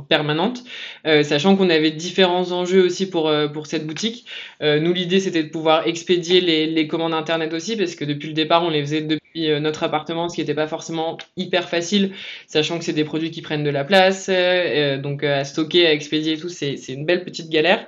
[0.08, 0.62] permanente,
[1.04, 4.26] sachant qu'on avait différents enjeux aussi pour, pour cette boutique.
[4.60, 8.34] nous, l'idée, c'était de pouvoir expédier les, les commandes Internet aussi, parce que depuis le
[8.34, 12.12] départ, on les faisait depuis euh, notre appartement, ce qui n'était pas forcément hyper facile,
[12.46, 15.71] sachant que c'est des produits qui prennent de la place, euh, euh, donc à stocker,
[15.80, 17.86] à expédier et tout, c'est une belle petite galère.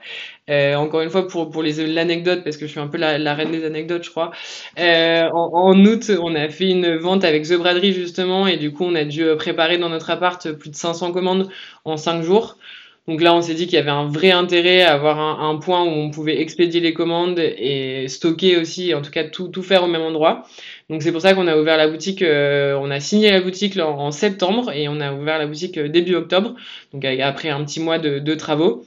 [0.49, 3.65] encore une fois pour pour l'anecdote parce que je suis un peu la, reine des
[3.65, 4.33] anecdotes je crois.
[4.79, 8.85] en, en, août on a fait une vente avec The Braderie justement et du coup
[8.85, 11.49] on a dû préparer dans notre appart plus de 500 commandes
[11.85, 12.59] en 5 jours.
[13.07, 15.83] Donc là, on s'est dit qu'il y avait un vrai intérêt à avoir un, point
[15.85, 19.87] où on pouvait expédier les commandes et stocker aussi, en tout cas tout faire au
[19.87, 20.47] même endroit.
[20.91, 23.79] Donc c'est pour ça qu'on a ouvert la boutique, euh, on a signé la boutique
[23.79, 26.55] en, septembre et on a ouvert la boutique euh, début octobre,
[26.93, 28.85] donc après un petit mois de, travaux.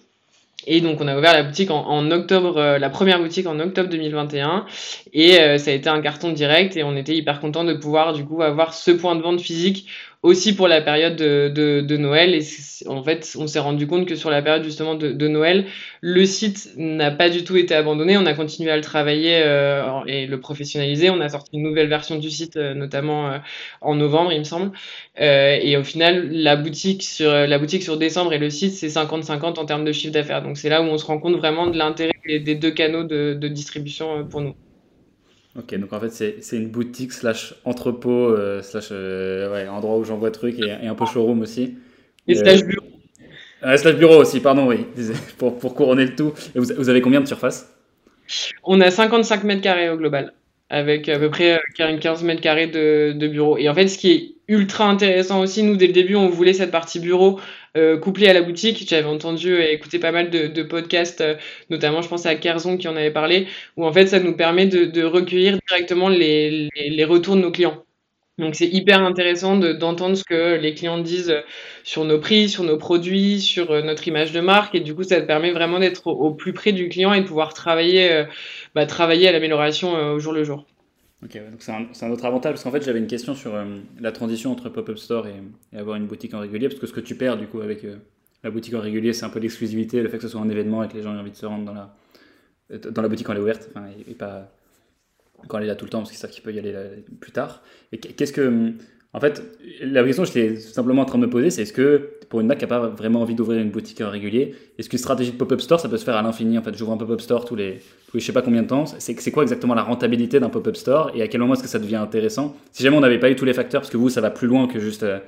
[0.67, 3.59] Et donc on a ouvert la boutique en, en octobre, euh, la première boutique en
[3.59, 4.65] octobre 2021,
[5.13, 8.23] et ça a été un carton direct et on était hyper content de pouvoir du
[8.23, 9.87] coup avoir ce point de vente physique
[10.23, 12.33] aussi pour la période de, de, de Noël.
[12.33, 12.41] Et
[12.87, 15.65] en fait, on s'est rendu compte que sur la période justement de, de Noël,
[16.01, 18.17] le site n'a pas du tout été abandonné.
[18.17, 21.09] On a continué à le travailler euh, et le professionnaliser.
[21.09, 23.37] On a sorti une nouvelle version du site, euh, notamment euh,
[23.81, 24.71] en novembre, il me semble.
[25.17, 29.59] et au final, la boutique sur la boutique sur décembre et le site, c'est 50-50
[29.59, 30.41] en termes de chiffre d'affaires.
[30.43, 33.47] Donc c'est là où on se rend compte vraiment de l'intérêt des, deux canaux de
[33.47, 34.55] distribution pour nous.
[35.57, 40.03] Ok, donc en fait, c'est une boutique slash entrepôt, euh, slash euh, ouais, endroit où
[40.03, 41.77] j'envoie trucs et, et, un peu showroom aussi.
[42.27, 42.85] Et slash bureau.
[43.63, 44.85] Euh, slash bureau aussi, pardon, oui,
[45.39, 46.31] pour, pour couronner le tout.
[46.53, 47.75] Et vous, vous avez combien de surface
[48.63, 50.33] On a 55 mètres carrés au global,
[50.69, 53.57] avec à peu près 15 mètres carrés de, de bureau.
[53.57, 56.53] Et en fait, ce qui est ultra intéressant aussi, nous, dès le début, on voulait
[56.53, 57.39] cette partie bureau
[57.77, 58.87] euh, couplée à la boutique.
[58.87, 61.35] J'avais entendu et écouté pas mal de, podcasts, euh,
[61.69, 64.65] notamment, je pense à Kerzon qui en avait parlé, où en fait, ça nous permet
[64.67, 66.69] de, recueillir directement les,
[67.05, 67.83] retours de nos clients.
[68.37, 71.35] Donc c'est hyper intéressant d'entendre ce que les clients disent
[71.83, 74.75] sur nos prix, sur nos produits, sur euh, notre image de marque.
[74.75, 77.53] Et du coup, ça permet vraiment d'être au, plus près du client et de pouvoir
[77.53, 78.25] travailler,
[78.75, 80.65] bah, à l'amélioration au jour le jour.
[81.23, 81.71] Ok, donc c'est
[82.05, 83.53] un, autre avantage parce qu'en fait j'avais une question sur
[83.99, 85.41] la transition entre pop-up store et,
[85.75, 87.83] avoir une boutique en régulier parce que ce que tu perds du coup avec
[88.43, 90.83] la boutique en régulier c'est un peu l'exclusivité, le fait que ce soit un événement
[90.83, 91.97] et que les gens aient envie de se rendre dans la,
[92.77, 93.67] dans la boutique quand elle est ouverte
[94.07, 94.51] et, et pas
[95.47, 96.73] quand elle est là tout le temps, parce qu'ils savent qu'il peut y aller
[97.19, 97.61] plus tard.
[97.91, 98.73] Et qu'est-ce que.
[99.13, 99.41] En fait,
[99.81, 102.47] la question que j'étais simplement en train de me poser, c'est est-ce que pour une
[102.47, 105.61] marque qui n'a pas vraiment envie d'ouvrir une boutique régulier, est-ce qu'une stratégie de pop-up
[105.61, 107.79] store, ça peut se faire à l'infini En fait, j'ouvre un pop-up store tous les,
[108.09, 108.85] tous les je sais pas combien de temps.
[108.85, 111.79] C'est quoi exactement la rentabilité d'un pop-up store et à quel moment est-ce que ça
[111.79, 112.55] devient intéressant?
[112.71, 114.47] Si jamais on n'avait pas eu tous les facteurs, parce que vous, ça va plus
[114.47, 115.03] loin que juste.
[115.03, 115.19] Euh,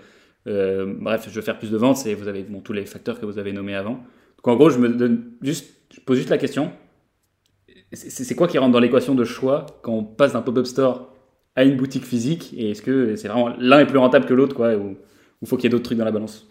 [0.48, 3.26] euh bref, je veux faire plus de ventes, et vous avez tous les facteurs que
[3.26, 4.04] vous avez nommés avant.
[4.38, 6.72] Donc en gros, je me donne juste, je pose juste la question
[7.92, 11.12] c'est quoi qui rentre dans l'équation de choix quand on passe d'un pop-up store
[11.60, 14.56] à une boutique physique Et est-ce que c'est vraiment l'un est plus rentable que l'autre,
[14.56, 14.95] quoi, ou
[15.41, 16.48] il faut qu'il y ait d'autres trucs dans la balance?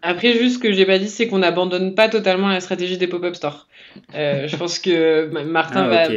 [0.00, 3.08] Après, juste ce que j'ai pas dit, c'est qu'on n'abandonne pas totalement la stratégie des
[3.08, 3.66] pop-up stores.
[4.14, 6.08] Euh, je pense que Martin ah, va,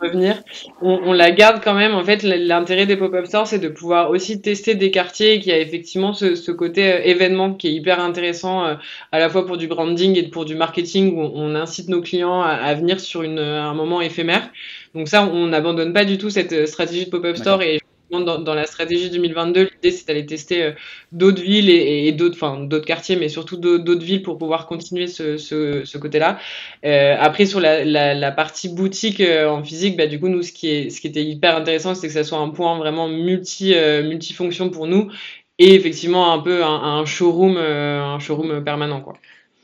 [0.00, 0.42] revenir.
[0.82, 1.94] On, on, la garde quand même.
[1.94, 5.58] En fait, l'intérêt des pop-up stores, c'est de pouvoir aussi tester des quartiers qui a
[5.58, 8.74] effectivement ce, ce côté euh, événement qui est hyper intéressant euh,
[9.10, 12.42] à la fois pour du branding et pour du marketing où on incite nos clients
[12.42, 14.50] à, à venir sur une, un moment éphémère.
[14.94, 18.38] Donc ça, on n'abandonne pas du tout cette euh, stratégie de pop-up store et dans,
[18.38, 20.72] dans, la stratégie 2022, l'idée c'est d'aller tester euh,
[21.12, 25.06] d'autres villes et, et d'autres, enfin d'autres quartiers, mais surtout d'autres villes pour pouvoir continuer
[25.06, 26.38] ce, ce, ce côté-là.
[26.84, 30.42] Euh, après sur la, la, la, partie boutique euh, en physique, bah du coup nous
[30.42, 33.08] ce qui est, ce qui était hyper intéressant, c'est que ça soit un point vraiment
[33.08, 33.74] multi
[34.04, 35.10] multifonction pour nous
[35.58, 39.14] et effectivement un peu un, un showroom, un showroom permanent quoi.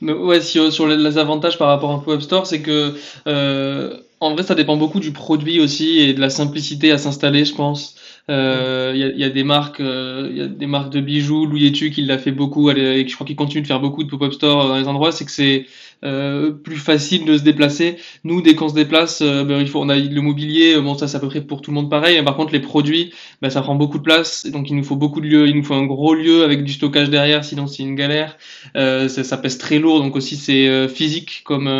[0.00, 2.94] Mais ouais, si, sur les, avantages par rapport à un pop-up store, c'est que
[4.24, 7.54] en vrai ça dépend beaucoup du produit aussi et de la simplicité à s'installer, je
[7.54, 7.96] pense.
[8.28, 11.44] Il euh, y, a, y, a, des marques, il euh, a des marques de bijoux.
[11.44, 14.08] Louis Etu qui l'a fait beaucoup, et je crois qu'il continue de faire beaucoup de
[14.08, 15.12] pop-up store dans les endroits.
[15.12, 15.66] C'est que c'est
[16.04, 17.96] euh, plus facile de se déplacer.
[18.24, 20.80] Nous, dès qu'on se déplace, euh, ben, il faut, on a le mobilier.
[20.80, 22.22] Bon, ça c'est à peu près pour tout le monde pareil.
[22.22, 24.46] par contre, les produits, ben, ça prend beaucoup de place.
[24.46, 25.48] Donc, il nous faut beaucoup de lieux.
[25.48, 28.36] Il nous faut un gros lieu avec du stockage derrière, sinon c'est une galère.
[28.76, 31.70] Euh, ça, ça, pèse très lourd, donc aussi c'est euh, physique comme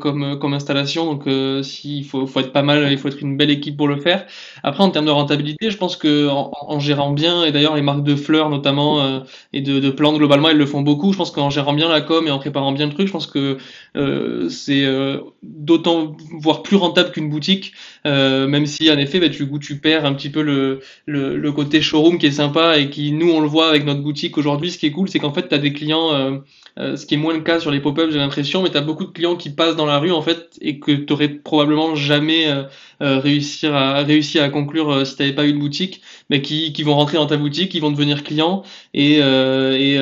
[0.00, 1.06] comme comme installation.
[1.06, 1.28] Donc,
[1.64, 4.26] s'il faut, faut être pas mal, il faut être une belle équipe pour le faire.
[4.62, 7.82] Après, en termes de rentabilité, je pense que en, en gérant bien, et d'ailleurs les
[7.82, 11.12] marques de fleurs notamment et de, de plantes globalement, elles le font beaucoup.
[11.12, 13.26] Je pense qu'en gérant bien la com et en préparant bien le truc, je pense
[13.26, 13.58] que euh,
[13.94, 17.72] c'est euh, d'autant voire plus rentable qu'une boutique,
[18.06, 22.18] euh, même si en effet bah, tu, perds un petit peu le, le, côté showroom
[22.18, 24.70] qui est sympa et qui nous on le voit avec notre boutique aujourd'hui.
[24.70, 26.40] Ce qui est cool, c'est qu'en fait tu as des clients
[26.78, 28.80] euh, ce qui est moins le cas sur les pop-up, j'ai l'impression, mais tu as
[28.80, 31.94] beaucoup de clients qui passent dans la rue en fait et que tu aurais probablement
[31.94, 32.62] jamais euh,
[33.02, 33.16] euh,
[33.64, 36.94] à, réussi à conclure si tu n'avais pas eu de boutique, mais qui, qui vont
[36.94, 38.62] rentrer dans ta boutique, qui vont devenir clients
[38.94, 39.98] et, et,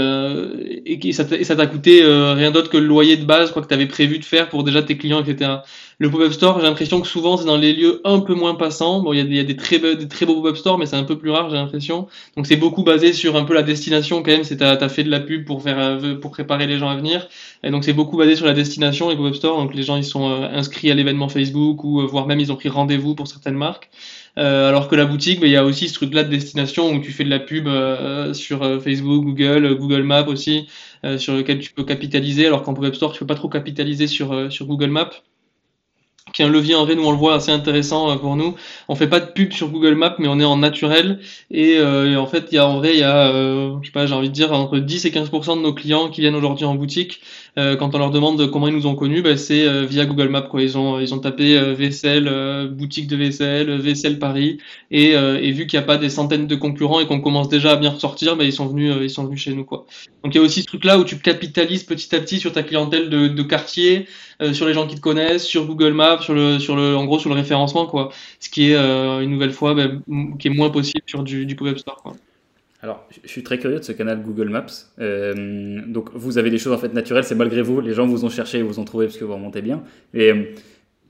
[0.86, 3.86] et, ça t'a coûté rien d'autre que le loyer de base quoi que tu avais
[3.86, 5.58] prévu de faire pour déjà tes clients, etc.
[6.00, 9.00] Le pop-up store, j'ai l'impression que souvent c'est dans les lieux un peu moins passants.
[9.00, 10.86] Bon, il y a, des, y a des, très, des très beaux pop-up stores, mais
[10.86, 12.06] c'est un peu plus rare, j'ai l'impression.
[12.36, 14.44] Donc c'est beaucoup basé sur un peu la destination quand même.
[14.44, 17.28] C'est t'as as fait de la pub pour faire pour préparer les gens à venir,
[17.64, 19.58] et donc c'est beaucoup basé sur la destination les pop-up stores.
[19.60, 22.52] Donc les gens ils sont euh, inscrits à l'événement Facebook ou euh, voire même ils
[22.52, 23.90] ont pris rendez-vous pour certaines marques.
[24.38, 27.12] Euh, alors que la boutique, il y a aussi ce truc-là de destination où tu
[27.12, 30.68] fais de la pub euh, sur Facebook, Google, Google Maps aussi,
[31.18, 32.46] sur lequel tu peux capitaliser.
[32.46, 35.10] Alors qu'en pop-up store, tu peux pas trop capitaliser sur sur Google Maps
[36.38, 38.54] qui un levier en vrai, nous on le voit assez intéressant euh, pour nous.
[38.86, 41.18] On fait pas de pub sur Google Maps, mais on est en naturel.
[41.50, 43.92] Et, euh, en fait, il y a en vrai, il y a, euh, je sais
[43.92, 46.64] pas, j'ai envie de dire entre 10 et 15% de nos clients qui viennent aujourd'hui
[46.64, 47.22] en boutique.
[47.58, 50.42] Euh, quand on leur demande comment ils nous ont connus, bah, c'est via Google Maps.
[50.42, 50.62] Quoi.
[50.62, 54.58] Ils ont ils ont tapé vaisselle, boutique de vaisselle, vaisselle Paris,
[54.92, 57.72] et, et vu qu'il n'y a pas des centaines de concurrents et qu'on commence déjà
[57.72, 59.86] à bien ressortir, bah, ils sont venus ils sont venus chez nous quoi.
[60.22, 62.52] Donc il y a aussi ce truc là où tu capitalises petit à petit sur
[62.52, 64.06] ta clientèle de quartier,
[64.52, 67.18] sur les gens qui te connaissent, sur Google Maps sur le, sur le, en gros,
[67.18, 68.10] sur le référencement, quoi.
[68.40, 69.88] Ce qui est, euh, une nouvelle fois, bah,
[70.38, 72.14] qui est moins possible sur du, du pop-up store, quoi.
[72.80, 74.66] Alors, je suis très curieux de ce canal Google Maps.
[75.00, 78.24] Euh, donc, vous avez des choses en fait naturelles, c'est malgré vous, les gens vous
[78.24, 79.82] ont cherché, vous ont trouvé parce que vous remontez bien.
[80.14, 80.44] Et il euh,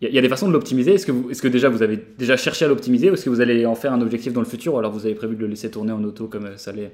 [0.01, 0.95] y, y, a des façons de l'optimiser.
[0.95, 3.31] Est-ce que, vous, est-ce que déjà vous avez déjà cherché à l'optimiser ou est-ce que
[3.31, 5.43] vous allez en faire un objectif dans le futur ou alors vous avez prévu de
[5.43, 6.93] le laisser tourner en auto comme ça l'est?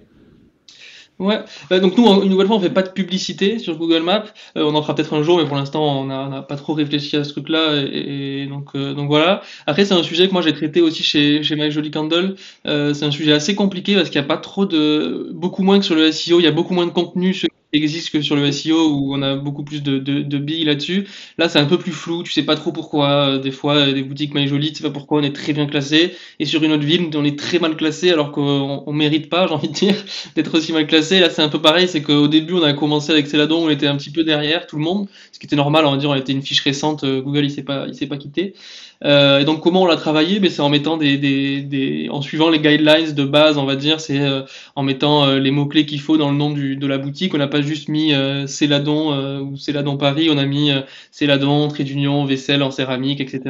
[1.21, 1.39] Ouais,
[1.71, 4.25] bah, donc nous, une nouvelle fois, on fait pas de publicité sur Google Maps.
[4.57, 7.17] Euh, on en fera peut-être un jour, mais pour l'instant, on n'a pas trop réfléchi
[7.17, 7.83] à ce truc-là.
[7.83, 9.41] Et, donc, euh, donc voilà.
[9.67, 12.35] Après, c'est un sujet que moi j'ai traité aussi chez, chez My Jolly Candle.
[12.67, 15.79] Euh, c'est un sujet assez compliqué parce qu'il n'y a pas trop de, beaucoup moins
[15.79, 17.33] que sur le SEO, il y a beaucoup moins de contenu
[17.77, 21.07] existe que sur le SEO où on a beaucoup plus de, de, billes là-dessus.
[21.39, 23.39] Là, c'est un peu plus flou, tu sais pas trop pourquoi.
[23.39, 26.15] Des fois, des boutiques MyJoly, tu sais pas pourquoi on est très bien classé.
[26.39, 29.47] Et sur une autre ville, on est très mal classé alors qu'on on mérite pas,
[29.49, 29.97] j'ai envie de dire,
[30.37, 31.21] d'être aussi mal classé.
[31.21, 33.87] Là, c'est un peu pareil, c'est qu'au début, on a commencé avec Céladon, on était
[33.87, 36.15] un petit peu derrière tout le monde, ce qui était normal, on va dire, on
[36.15, 38.55] était une fiche récente, euh, Google, il s'est pas, il s'est pas quitté.
[39.03, 40.41] Euh, et donc comment on l'a travaillé?
[40.41, 43.77] Ben, C'est en mettant des, des, des, en suivant les guidelines de base, on va
[43.77, 44.43] dire, c'est euh,
[44.77, 47.35] en mettant euh, les mots-clés qu'il faut dans le nom du, de la boutique.
[47.35, 50.71] On n'a pas juste mis euh, Céladon ou Céladon Paris, on a mis
[51.11, 53.41] Céladon, trait d'union, vaisselle en céramique, etc.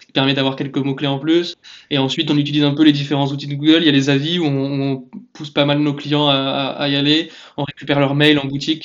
[0.00, 1.54] Ce qui permet d'avoir quelques mots-clés en plus.
[1.90, 3.78] Et ensuite, on utilise un peu les différents outils de Google.
[3.80, 6.66] Il y a les avis où on, on pousse pas mal nos clients à, à,
[6.82, 7.30] à y aller.
[7.56, 8.84] On récupère leurs mails en boutique.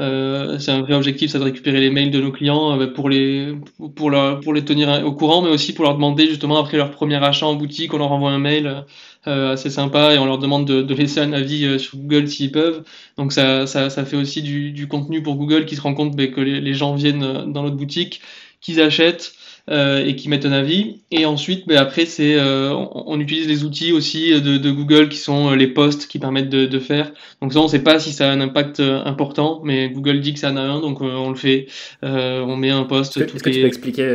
[0.00, 3.10] Euh, c'est un vrai objectif, c'est de récupérer les mails de nos clients euh, pour
[3.10, 3.54] les
[3.96, 4.10] pour
[4.54, 7.54] les tenir au courant, mais aussi pour leur demander justement après leur premier achat en
[7.54, 8.84] boutique, on leur envoie un mail
[9.26, 12.82] euh, assez sympa et on leur demande de, laisser un avis sur Google s'ils peuvent.
[13.18, 16.40] Donc ça, ça, fait aussi du, contenu pour Google qui se rend compte ben, que
[16.40, 18.22] les, gens viennent dans notre boutique,
[18.60, 19.32] qu'ils achètent
[19.70, 21.02] euh, et qui mettent un avis.
[21.10, 25.08] Et ensuite, ben, après, c'est euh, on, on, utilise les outils aussi de, de, Google
[25.08, 27.12] qui sont euh, les posts qui permettent de, de faire.
[27.40, 30.34] Donc ça, on ne sait pas si ça a un impact important, mais Google dit
[30.34, 31.66] que ça en a un, donc on le fait.
[32.02, 33.16] on met un post.
[33.16, 34.06] Est-ce que, est que tu peux expliquer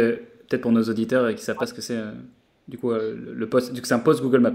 [0.50, 2.00] peut-être pour nos auditeurs qui ne savent pas ce que c'est
[2.68, 4.54] du coup le post Du coup, c'est un post Google Maps.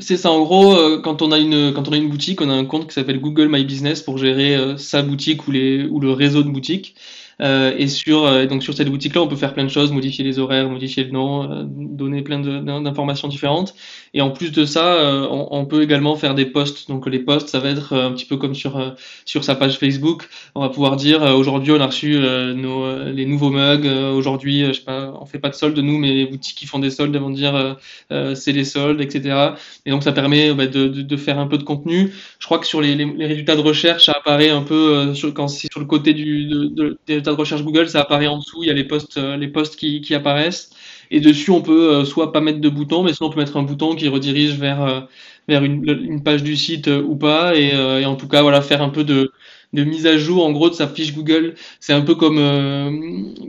[0.00, 2.54] C'est ça, en gros, quand on a une quand on a une boutique, on a
[2.54, 6.10] un compte qui s'appelle Google My Business pour gérer sa boutique ou les ou le
[6.10, 6.96] réseau de boutiques.
[7.40, 10.24] Euh, et sur euh, donc sur cette boutique-là, on peut faire plein de choses, modifier
[10.24, 13.74] les horaires, modifier le nom, euh, donner plein d'informations différentes.
[14.14, 16.88] Et en plus de ça, on, on, peut également faire des posts.
[16.88, 20.28] Donc les posts, ça va être un petit peu comme sur sur sa page Facebook.
[20.54, 22.16] On va pouvoir dire aujourd'hui on a reçu
[22.54, 23.86] nos les nouveaux mugs.
[23.86, 26.78] aujourd'hui, je sais pas, on fait pas de soldes nous, mais les boutiques qui font
[26.78, 27.76] des soldes vont dire
[28.34, 29.54] c'est les soldes, etc.
[29.84, 32.12] Et donc ça permet bah, de, de, faire un peu de contenu.
[32.38, 35.48] Je crois que sur les, les, résultats de recherche, ça apparaît un peu sur quand
[35.48, 38.68] c'est sur le côté du de, de, de recherche Google, ça apparaît en dessous, il
[38.68, 40.70] y a les posts, euh, les posts qui, qui apparaissent.
[41.14, 43.56] Et dessus, on peut euh, soit pas mettre de bouton, mais sinon on peut mettre
[43.56, 45.00] un bouton qui redirige vers, euh,
[45.48, 47.54] une, page du site ou pas.
[47.56, 49.32] Et, en tout cas, voilà, faire un peu de,
[49.74, 51.54] de mise à jour en gros de sa fiche Google.
[51.80, 52.90] C'est un peu comme euh,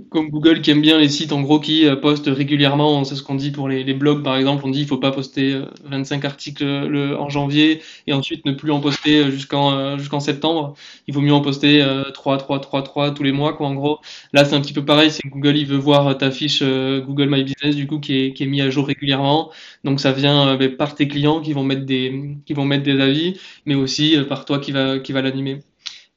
[0.09, 3.03] comme Google qui aime bien les sites en gros qui euh, postent régulièrement.
[3.03, 4.63] C'est ce qu'on dit pour les, les, blogs par exemple.
[4.65, 8.53] On dit il faut pas poster 25 euh, articles le, en janvier et ensuite ne
[8.53, 10.73] plus en poster jusqu'en jusqu'en septembre.
[11.07, 13.99] Il vaut mieux en poster 3 3 3 3 tous les mois quoi en gros.
[14.33, 15.11] Là c'est un petit peu pareil.
[15.11, 18.43] C'est Google il veut voir ta fiche Google My Business du coup qui est qui
[18.43, 19.51] est mis à jour régulièrement.
[19.83, 22.99] Donc ça vient ben, par tes clients qui vont mettre des qui vont mettre des
[22.99, 25.59] avis, mais aussi par toi qui va qui va l'animer.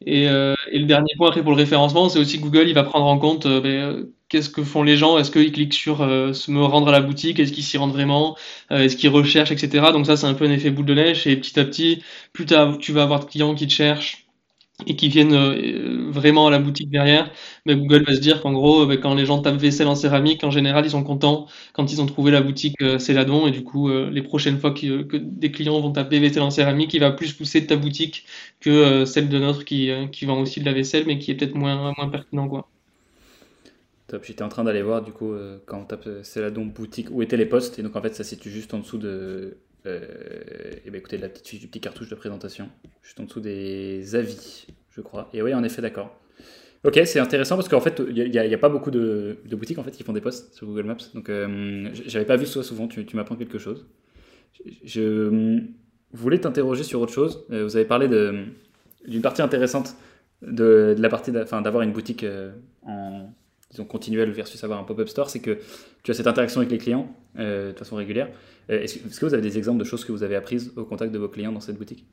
[0.07, 2.85] Et, euh, et, le dernier point après pour le référencement, c'est aussi Google, il va
[2.85, 6.33] prendre en compte euh, ben, qu'est-ce que font les gens, est-ce qu'ils cliquent sur euh,
[6.33, 8.37] se me rendre à la boutique, est-ce qu'ils s'y rendent vraiment,
[8.71, 9.87] euh, est-ce qu'ils recherchent, etc.
[9.93, 12.47] Donc ça, c'est un peu un effet boule de neige et petit à petit, plus
[12.47, 14.28] tu vas avoir de clients qui te cherchent,
[14.87, 17.31] et qui viennent euh, vraiment à la boutique derrière,
[17.67, 20.45] mais Google va se dire qu'en gros, bah, quand les gens tapent vaisselle en céramique,
[20.45, 23.65] en général, ils sont contents quand ils ont trouvé la boutique euh, Céladon, et du
[23.65, 27.11] coup, euh, les prochaines fois que, des clients vont taper vaisselle en céramique, il va
[27.11, 28.25] plus pousser ta boutique
[28.61, 31.33] que euh, celle de notre qui, euh, qui vend aussi de la vaisselle, mais qui
[31.33, 32.49] est peut-être moins, moins pertinent.
[32.49, 32.69] Quoi.
[34.07, 35.35] Top, j'étais en train d'aller voir, du coup,
[35.67, 38.31] quand on tape Céladon boutique, où étaient les postes, et donc en fait, ça se
[38.31, 42.09] situe juste en dessous de euh, et ben écoutez, la petite fiche du petit cartouche
[42.09, 42.69] de présentation,
[43.03, 45.31] juste en dessous des avis, je crois.
[45.33, 46.19] Et oui, en effet, d'accord.
[46.85, 49.91] Ok, c'est intéressant parce qu'en fait, il n'y a, pas beaucoup de, boutiques en fait
[49.91, 50.97] qui font des posts sur Google Maps.
[51.13, 52.87] Donc, euh, j'avais pas vu ça souvent.
[52.87, 53.87] Tu, m'apprends quelque chose.
[54.85, 55.61] Je,
[56.13, 57.45] voulais t'interroger sur autre chose.
[57.51, 59.97] Euh, vous avez parlé d'une partie intéressante
[60.43, 63.33] de, la partie, d'avoir une boutique euh, en
[63.71, 65.59] disons continuelle versus avoir un pop-up store, c'est que
[66.03, 68.29] tu as cette interaction avec les clients euh, de façon régulière.
[68.69, 71.19] Est-ce que, vous avez des exemples de choses que vous avez apprises au contact de
[71.19, 72.05] vos clients dans cette boutique?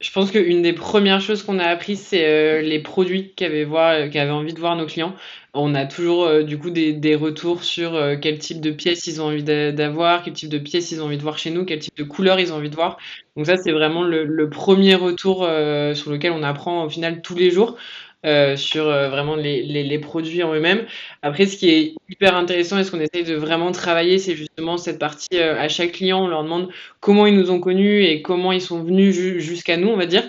[0.00, 4.10] Je pense qu'une des premières choses qu'on a apprises, c'est euh, les produits qu'avaient voir,
[4.10, 5.14] qu'avaient envie de voir nos clients.
[5.54, 9.06] On a toujours euh, du coup des, des, retours sur euh, quel type de pièces
[9.06, 11.66] ils ont envie d'avoir, quel type de pièces ils ont envie de voir chez nous,
[11.66, 12.96] quel type de couleurs ils ont envie de voir.
[13.36, 17.20] Donc ça, c'est vraiment le, le, premier retour euh, sur lequel on apprend au final
[17.20, 17.76] tous les jours.
[18.24, 20.86] Euh, sur euh, vraiment les, les, les, produits en eux-mêmes.
[21.22, 24.76] Après, ce qui est hyper intéressant et ce qu'on essaye de vraiment travailler, c'est justement
[24.78, 26.68] cette partie euh, à chaque client, on leur demande
[27.00, 30.06] comment ils nous ont connus et comment ils sont venus ju jusqu'à nous, on va
[30.06, 30.22] dire.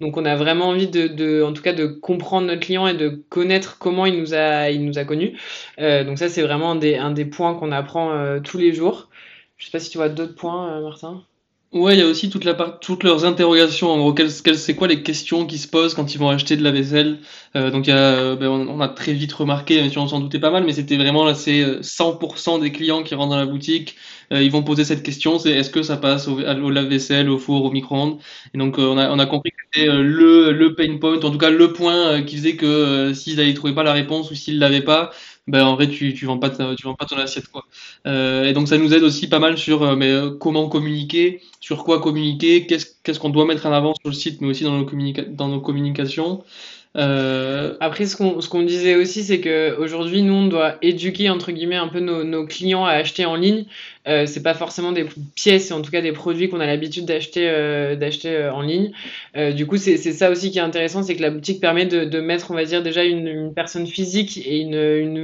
[0.00, 2.94] Donc, on a vraiment envie de, de, en tout cas, de comprendre notre client et
[2.94, 5.36] de connaître comment il nous a, il nous a connus.
[5.78, 9.10] donc ça, c'est vraiment un des, un des points qu'on apprend tous les jours.
[9.58, 11.24] Je sais pas si tu vois d'autres points, Martin?
[11.72, 13.90] Ouais, il y a aussi toute la part, toutes leurs interrogations.
[13.90, 16.72] En gros, c'est quoi les questions qui se posent quand ils vont acheter de la
[16.72, 17.20] vaisselle
[17.54, 20.40] euh, Donc, y a, euh, ben, on, a très vite remarqué, si on s'en doutait
[20.40, 23.94] pas mal, mais c'était vraiment là, c'est 100% des clients qui rentrent dans la boutique.
[24.32, 27.64] ils vont poser cette question, c'est est-ce que ça passe au, au lave-vaisselle, au four,
[27.64, 28.18] au micro-ondes?
[28.52, 31.38] Et donc, on a, on a compris que c'était le, le pain point, en tout
[31.38, 34.82] cas le point qui faisait que s'ils n'avaient trouvé pas la réponse ou s'ils l'avaient
[34.82, 35.12] pas,
[35.50, 37.64] ben en vrai tu tu vends pas tu vends pas ton assiette quoi.
[38.06, 41.42] Euh, et donc ça nous aide aussi pas mal sur euh, mais euh, comment communiquer,
[41.60, 44.64] sur quoi communiquer, qu'est-ce qu'est-ce qu'on doit mettre en avant sur le site, mais aussi
[44.64, 44.86] dans nos
[45.28, 46.42] dans nos communications.
[46.94, 51.52] Après, ce qu'on ce qu'on disait aussi, c'est que aujourd'hui, nous, on doit éduquer entre
[51.52, 53.66] guillemets un peu nos, nos clients à acheter en ligne.
[54.10, 57.48] Euh, c'est pas forcément des pièces, en tout cas des produits qu'on a l'habitude d'acheter
[57.48, 58.90] euh, d'acheter euh, en ligne.
[59.36, 62.04] Euh, du coup, c'est ça aussi qui est intéressant, c'est que la boutique permet de,
[62.04, 65.18] de, mettre, on va dire déjà une, personne physique et une, une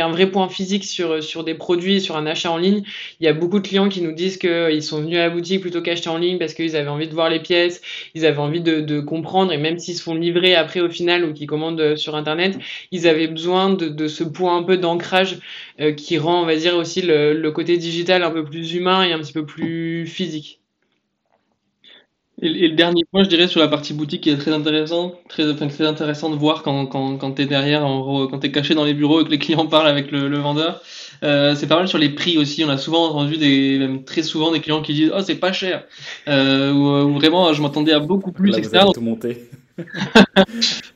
[0.00, 2.82] un vrai point physique sur sur des produits, sur un achat en ligne.
[3.20, 5.60] Il y a beaucoup de clients qui nous disent qu'ils sont venus à la boutique
[5.60, 7.80] plutôt qu'acheter en ligne parce qu'ils avaient envie de voir les pièces,
[8.14, 11.24] ils avaient envie de, de comprendre et même s'ils se font livrer après au final
[11.24, 12.58] ou qu'ils commandent sur internet,
[12.92, 15.38] ils avaient besoin de, de ce point un peu d'ancrage
[15.96, 19.12] qui rend, on va dire aussi le, le côté digital un peu plus humain et
[19.12, 20.60] un petit peu plus physique.
[22.42, 25.50] Et, le dernier point, je dirais, sur la partie boutique qui est très intéressant, très,
[25.50, 28.52] enfin, très intéressant de voir quand, quand, quand tu es derrière, en, quand tu es
[28.52, 30.80] caché dans les bureaux et que les clients parlent avec le, vendeur.
[31.22, 32.64] Euh, c'est pas mal sur les prix aussi.
[32.64, 35.52] On a souvent entendu, des, même très souvent, des clients qui disent Oh, c'est pas
[35.52, 35.84] cher.
[36.28, 39.48] Euh, ou, vraiment, je m'attendais à beaucoup plus, Là, Vous tout monté.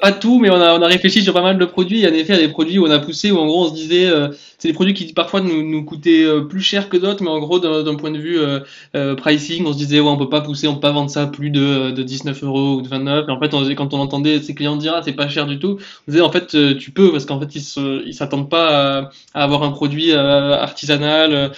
[0.00, 1.98] pas, tout, mais on a, on a réfléchi sur pas mal de produits.
[1.98, 4.06] Il y a des produits où on a poussé, où en gros on se disait,
[4.06, 7.30] euh, c'est des produits qui parfois nous, nous coûtaient euh, plus cher que d'autres, mais
[7.30, 10.40] en gros d'un point de vue euh, pricing, on se disait, ouais, on peut pas
[10.40, 13.26] pousser, on peut pas vendre ça plus de, de 19 euros ou de 29.
[13.28, 15.78] Et en fait, quand on entendait ces clients dire, ah, c'est pas cher du tout,
[16.08, 17.64] on disait, en fait, tu peux, parce qu'en fait, ils
[18.06, 21.52] ils s'attendent pas à, avoir un produit artisanal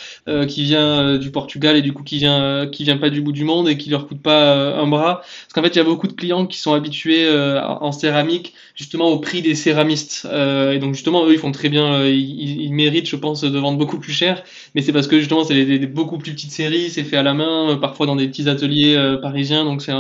[0.49, 3.45] qui vient du Portugal et du coup qui vient, qui vient pas du bout du
[3.45, 5.17] monde et qui leur coûte pas un bras.
[5.17, 9.09] Parce qu'en fait, il y a beaucoup de clients qui sont habitués en céramique justement
[9.09, 10.29] au prix des céramistes.
[10.31, 13.59] Euh, et donc justement, eux, ils font très bien, euh, ils, méritent, je pense, de
[13.59, 14.45] vendre beaucoup plus cher.
[14.75, 17.33] Mais c'est parce que justement, c'est des, beaucoup plus petites séries, c'est fait à la
[17.33, 19.65] main, euh, parfois dans des petits ateliers parisiens.
[19.65, 19.93] Donc c'est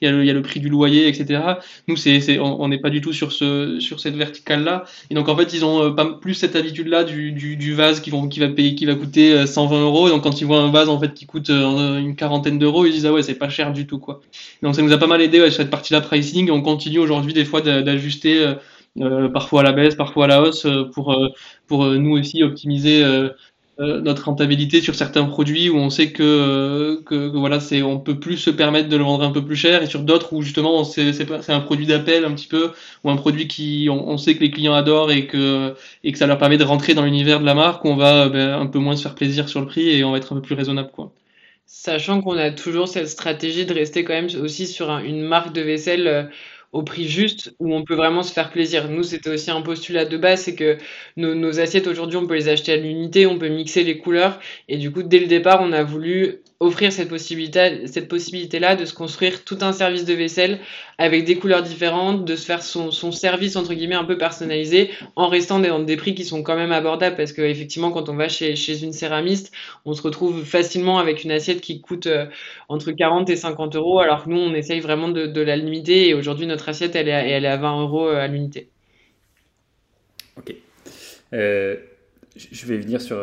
[0.00, 1.40] il y, a le, prix du loyer, etc.
[1.86, 4.84] Nous, c'est, on n'est pas du tout sur ce, sur cette verticale-là.
[5.10, 8.26] Et donc en fait, ils ont pas plus cette habitude-là du, du, vase qui vont,
[8.28, 10.08] qui va payer, qui va coûter 120 euros.
[10.08, 13.06] Donc quand ils voient un vase en fait qui coûte une quarantaine d'euros, ils disent
[13.06, 14.20] ah ouais, c'est pas cher du tout quoi.
[14.62, 16.50] Donc ça nous a pas mal aidé ouais, cette partie-là pricing.
[16.50, 18.54] On continue aujourd'hui des fois d'ajuster euh,
[19.00, 23.04] euh, parfois à la baisse, parfois à la hausse euh, pour nous aussi optimiser
[23.78, 28.36] notre rentabilité sur certains produits où on sait que, que, voilà c'est on peut plus
[28.36, 31.50] se permettre de le vendre un peu plus cher et sur d'autres où justement c'est
[31.50, 32.70] un produit d'appel un petit peu
[33.02, 36.28] ou un produit qui on, sait que les clients adorent et que et que ça
[36.28, 38.94] leur permet de rentrer dans l'univers de la marque on va ben, un peu moins
[38.94, 41.10] se faire plaisir sur le prix et on va être un peu plus raisonnable quoi
[41.66, 45.62] sachant qu'on a toujours cette stratégie de rester quand même aussi sur une marque de
[45.62, 46.30] vaisselle
[46.74, 48.90] au prix juste où on peut vraiment se faire plaisir.
[48.90, 50.76] Nous, c'était aussi un postulat de base, c'est que
[51.16, 54.40] nos, nos assiettes aujourd'hui, on peut les acheter à l'unité, on peut mixer les couleurs.
[54.68, 58.84] Et du coup, dès le départ, on a voulu offrir cette possibilité, cette possibilité-là de
[58.84, 60.58] se construire tout un service de vaisselle
[60.98, 65.28] avec des couleurs différentes, de se faire son, service entre guillemets un peu personnalisé, en
[65.28, 68.28] restant dans des prix qui sont quand même abordables parce que effectivement, quand on va
[68.28, 69.52] chez, une céramiste,
[69.84, 72.26] on se retrouve facilement avec une assiette qui coûte euh,
[72.68, 76.14] entre 40 et 50 euros, alors que nous, on essaye vraiment de, la limiter et
[76.14, 78.68] aujourd'hui, notre assiette, elle est, à, elle est à 20 euros euh, à l'unité.
[80.38, 80.54] Ok.
[81.32, 81.76] Euh,
[82.36, 83.16] je vais venir sur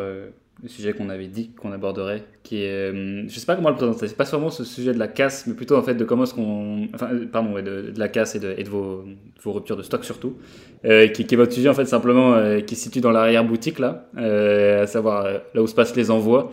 [0.62, 3.74] le sujet qu'on avait dit qu'on aborderait, qui est, euh, je sais pas comment le
[3.74, 6.22] présenter, c'est pas seulement ce sujet de la casse, mais plutôt en fait de comment
[6.22, 9.04] est-ce qu'on, enfin, euh, pardon, de, la casse et de, et de vos,
[9.42, 10.36] vos, ruptures de stock surtout,
[10.84, 14.08] euh, qui, est votre sujet en fait simplement, qui se situe dans l'arrière boutique là,
[14.16, 16.52] à savoir là où se passent les envois.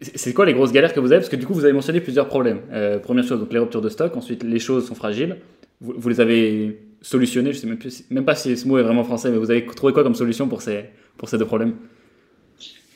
[0.00, 1.20] C'est quoi les grosses galères que vous avez?
[1.20, 2.60] Parce que du coup, vous avez mentionné plusieurs problèmes.
[3.02, 4.14] première chose, donc les ruptures de stock.
[4.14, 5.38] Ensuite, les choses sont fragiles.
[5.80, 7.54] Vous, vous les avez solutionnées.
[7.54, 9.64] Je sais même, plus, même pas si ce mot est vraiment français, mais vous avez
[9.64, 10.84] trouvé quoi comme solution pour ces,
[11.16, 11.76] pour ces deux problèmes?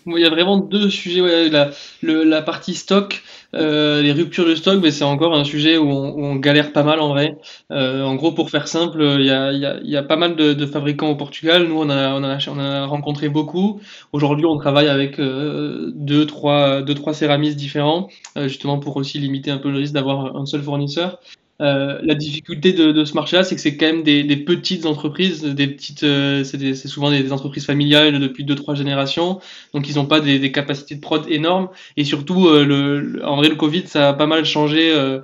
[0.07, 1.21] Il y a vraiment deux sujets.
[1.21, 1.71] Ouais, la,
[2.03, 3.23] le, la partie stock,
[3.55, 6.73] euh, les ruptures de stock, mais c'est encore un sujet où on, où on, galère
[6.73, 7.39] pas mal en vrai.
[7.71, 10.17] Euh, en gros, pour faire simple, il y a, il y a, y a pas
[10.17, 11.67] mal de, de, fabricants au Portugal.
[11.67, 13.81] Nous, on a, on a, on a rencontré beaucoup.
[14.13, 19.19] Aujourd'hui, on travaille avec euh, deux, trois, deux, trois céramistes différents, euh, justement pour aussi
[19.19, 21.19] limiter un peu le risque d'avoir un seul fournisseur.
[21.61, 24.87] Euh, la difficulté de, de ce marché-là, c'est que c'est quand même des, des, petites
[24.87, 29.41] entreprises, des petites, euh, c'est souvent des, entreprises familiales depuis deux trois générations,
[29.75, 31.69] donc ils n'ont pas des, des, capacités de prod énormes.
[31.99, 35.21] Et surtout, euh, le, en vrai, le Covid, ça a pas mal changé euh,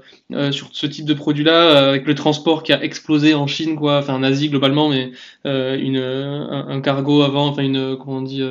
[0.53, 4.15] sur ce type de produit-là, avec le transport qui a explosé en Chine, quoi, enfin
[4.15, 5.13] en Asie globalement, mais
[5.45, 8.43] une un, un, cargo avant, enfin une comment on dit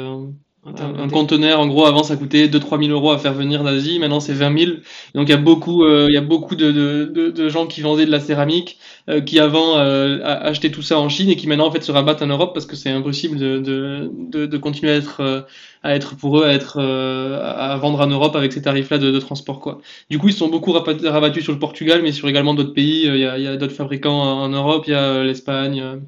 [0.66, 3.99] un, conteneur, en gros, avant, ça coûtait 2-3 000 euros à faire venir d'Asie.
[3.99, 4.72] Maintenant, c'est 20 000.
[5.13, 7.82] Donc, il y a beaucoup, euh, il y a beaucoup de, de, de, gens qui
[7.82, 11.47] vendaient de la céramique, euh, qui avant euh, achetaient tout ça en Chine et qui
[11.47, 14.91] maintenant, en fait, se rabattent en Europe parce que c'est impossible de, de, de, continuer
[14.91, 15.45] à être,
[15.84, 19.59] à être pour eux, à être, à vendre en Europe avec ces tarifs-là de, transport,
[19.59, 19.82] quoi.
[20.09, 23.05] Du coup, ils sont beaucoup rabattus sur le Portugal, mais sur également d'autres pays.
[23.05, 24.86] Il y a, il y a d'autres fabricants en Europe.
[24.88, 26.01] Il y a l'Espagne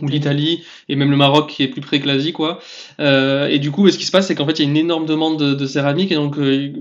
[0.00, 2.60] ou l'Italie et même le Maroc qui est plus près que l'Asie quoi.
[3.00, 4.76] Euh, et du coup ce qui se passe c'est qu'en fait il y a une
[4.76, 6.72] énorme demande de, céramique et donc euh,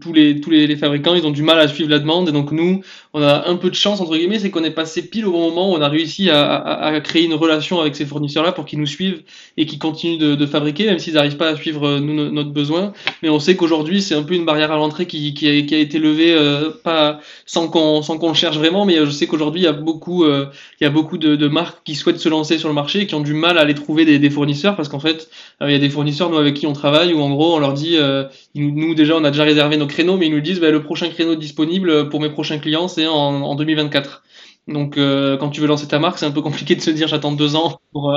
[0.00, 2.52] tous les tous les, fabricants ils ont du mal à suivre la demande et donc
[2.52, 2.80] nous
[3.12, 5.50] on a un peu de chance entre guillemets c'est qu'on est passé pile au bon
[5.50, 8.64] moment où on a réussi à, à, créer une relation avec ces fournisseurs là pour
[8.64, 9.22] qu'ils nous suivent
[9.58, 12.92] et qu'ils continuent de, fabriquer même s'ils n'arrivent pas à suivre euh, nous, notre besoin.
[13.22, 15.98] Mais on sait qu'aujourd'hui c'est un peu une barrière à l'entrée qui, qui, a, été
[15.98, 16.34] levée
[16.82, 20.24] pas sans qu'on sans qu'on cherche vraiment mais je sais qu'aujourd'hui il y a beaucoup
[20.24, 20.48] il
[20.80, 23.20] y a beaucoup de marques qui souhaitent se lancer sur le marché et qui ont
[23.20, 25.28] du mal à aller trouver des, fournisseurs parce qu'en fait,
[25.62, 27.58] euh, il y a des fournisseurs nous avec qui on travaille où en gros on
[27.58, 28.24] leur dit, euh,
[28.54, 31.08] nous déjà on a déjà réservé nos créneaux, mais ils nous disent bah, le prochain
[31.08, 34.22] créneau disponible pour mes prochains clients c'est en, en 2024.
[34.66, 37.06] Donc euh, quand tu veux lancer ta marque, c'est un peu compliqué de se dire
[37.06, 38.14] j'attends deux ans pour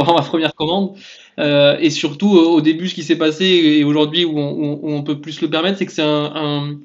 [0.00, 0.94] avoir ma première commande.
[1.40, 5.40] Euh, et surtout au début, ce qui s'est passé et aujourd'hui où, on peut plus
[5.40, 6.76] le permettre, c'est que c'est un,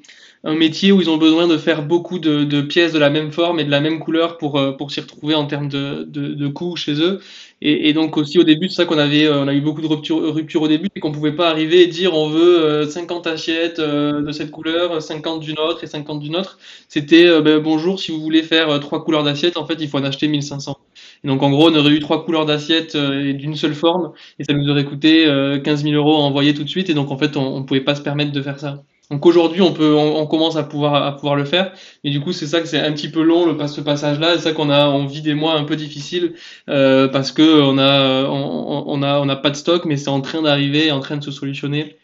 [0.44, 3.64] métier où ils ont besoin de faire beaucoup de, pièces de la même forme et
[3.64, 6.94] de la même couleur pour, euh, pour s'y retrouver en termes de, de, coûts chez
[6.94, 7.20] eux.
[7.62, 9.86] Et, donc aussi au début, c'est ça qu'on avait, euh, on a eu beaucoup de
[9.86, 13.34] ruptures, ruptures au début, et qu'on pouvait pas arriver et dire on veut 50 euh,
[13.34, 16.58] assiettes de cette couleur, 50 d'une autre et 50 d'une autre.
[16.88, 20.04] C'était ben, bonjour, si vous voulez faire trois couleurs d'assiettes, en fait il faut en
[20.04, 20.78] acheter 1500.
[21.22, 24.44] Et donc en gros, on aurait eu trois couleurs d'assiettes et d'une seule forme, et
[24.44, 25.24] ça nous aurait coûté
[25.64, 26.90] 15 000 euros à envoyer tout de suite.
[26.90, 28.82] Et donc en fait, on, on pouvait pas se permettre de faire ça.
[29.10, 31.72] Donc aujourd'hui, on peut, on, commence à pouvoir, à pouvoir le faire.
[32.04, 34.34] Et du coup, c'est ça que c'est un petit peu long le ce passage-là.
[34.36, 36.34] C'est ça qu'on a, on vit des mois un peu difficiles
[36.68, 40.20] euh, parce que on a, on a, on n'a pas de stock, mais c'est en
[40.20, 41.96] train d'arriver, en train de se solutionner.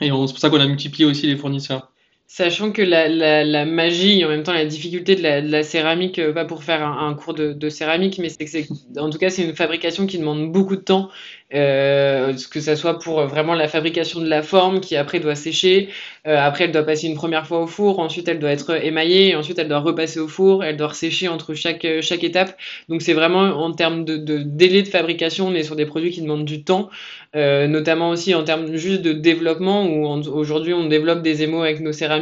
[0.00, 1.91] Et c'est pour ça qu'on a multiplié aussi les fournisseurs.
[2.34, 3.08] Sachant que la,
[3.44, 7.12] la, magie en même temps la difficulté de la, céramique, euh, pas pour faire un,
[7.12, 8.66] cours de, céramique, mais c'est
[8.96, 11.10] en tout cas c'est une fabrication qui demande beaucoup de temps,
[11.52, 15.90] euh, que ça soit pour vraiment la fabrication de la forme qui après doit sécher,
[16.26, 19.36] euh, après elle doit passer une première fois au four, ensuite elle doit être émaillée,
[19.36, 22.56] ensuite elle doit repasser au four, elle doit sécher entre chaque, chaque étape.
[22.88, 26.22] Donc c'est vraiment en termes de, délai de fabrication, on est sur des produits qui
[26.22, 26.88] demandent du temps,
[27.36, 31.80] euh, notamment aussi en termes juste de développement où aujourd'hui on développe des émaux avec
[31.80, 32.21] nos céramiques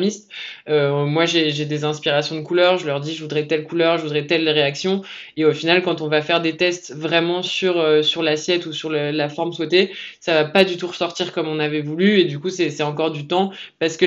[0.68, 4.02] euh, moi, j'ai des inspirations de couleurs, je leur dis je voudrais telle couleur, je
[4.02, 5.02] voudrais telle réaction.
[5.36, 8.72] Et au final, quand on va faire des tests vraiment sur, euh, sur l'assiette ou
[8.72, 12.20] sur la forme souhaitée, ça va pas du tout ressortir comme on avait voulu.
[12.20, 14.06] Et du coup, c'est encore du temps parce que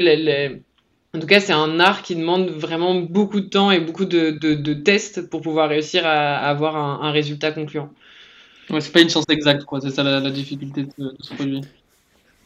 [1.15, 4.73] en tout cas, c'est un art qui demande vraiment beaucoup de temps et beaucoup de,
[4.73, 7.89] tests pour pouvoir réussir à, avoir un, résultat concluant.
[8.69, 9.79] Ouais, c'est pas une science exacte, quoi.
[9.81, 11.61] C'est ça la, difficulté de, de ce produit.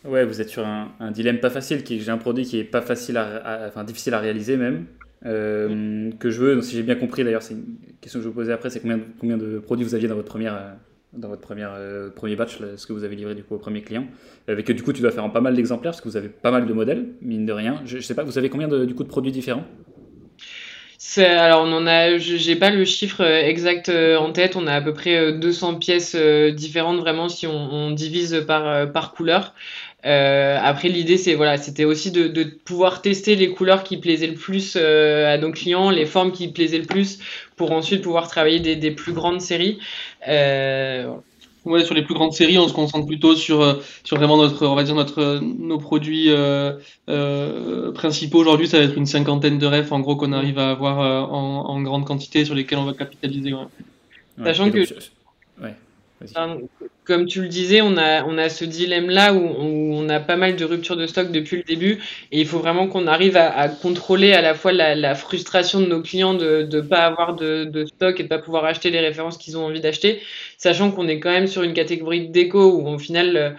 [0.08, 1.84] Ouais, vous êtes sur un, dilemme pas facile.
[1.84, 4.86] Qui, j'ai un produit qui est pas facile à, enfin difficile à réaliser même.
[5.26, 8.36] Euh, que je veux, si j'ai bien compris d'ailleurs, c'est une question que je vous
[8.36, 10.72] posais après, c'est combien, combien de produits vous aviez dans votre première, euh,
[11.14, 13.82] dans votre première, euh, premier batch, ce que vous avez livré du coup au premier
[13.82, 14.06] client.
[14.48, 16.30] Avec que du coup tu dois faire en pas mal d'exemplaires parce que vous avez
[16.30, 17.82] pas mal de modèles, mine de rien.
[17.86, 19.66] Je, je sais pas, vous avez combien de, du coup de produits différents?
[21.18, 24.56] Alors on en a, j'ai pas le chiffre exact en tête.
[24.56, 29.14] On a à peu près 200 pièces différentes vraiment si on, on divise par par
[29.14, 29.56] couleur.
[30.06, 34.28] Euh, après, l'idée, c'est voilà, c'était aussi de, de, pouvoir tester les couleurs qui plaisaient
[34.28, 37.20] le plus euh, à nos clients, les formes qui plaisaient le plus,
[37.56, 39.80] pour ensuite pouvoir travailler des, des plus grandes séries.
[40.28, 41.12] Euh,
[41.68, 44.76] Ouais, sur les plus grandes séries, on se concentre plutôt sur, sur vraiment notre, on
[44.76, 46.74] va dire notre, nos produits euh,
[47.10, 48.40] euh, principaux.
[48.40, 51.22] Aujourd'hui, ça va être une cinquantaine de refs, en gros, qu'on arrive à avoir euh,
[51.22, 53.54] en, en, grande quantité sur lesquels on va capitaliser.
[53.54, 53.66] Ouais.
[54.46, 54.80] Sachant que.
[55.62, 55.76] Ouais.
[57.04, 60.56] Comme tu le disais, on a, on a ce dilemme-là où, on a pas mal
[60.56, 62.00] de ruptures de stock depuis le début
[62.32, 65.80] et il faut vraiment qu'on arrive à, à, contrôler à la fois la, la, frustration
[65.80, 68.90] de nos clients de ne pas avoir de, de, stock et de pas pouvoir acheter
[68.90, 70.22] les références qu'ils ont envie d'acheter,
[70.58, 73.56] sachant qu'on est quand même sur une catégorie de déco où au final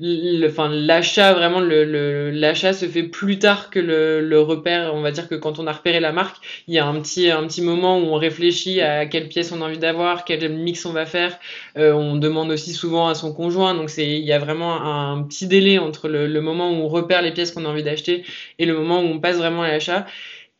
[0.00, 4.94] enfin l'achat vraiment le l'achat se fait plus tard que le, le, repère.
[4.94, 6.36] On va dire que quand on a repéré la marque
[6.66, 9.60] il y a un petit un petit moment où on réfléchit à quelle pièce on
[9.60, 11.38] a envie d'avoir quel mix on va faire.
[11.76, 13.74] Euh, on demande aussi souvent à son conjoint.
[13.74, 16.88] Donc c'est il y a vraiment un, petit délai entre le, le, moment où on
[16.88, 18.24] repère les pièces qu'on a envie d'acheter
[18.58, 20.06] et le moment où on passe vraiment à l'achat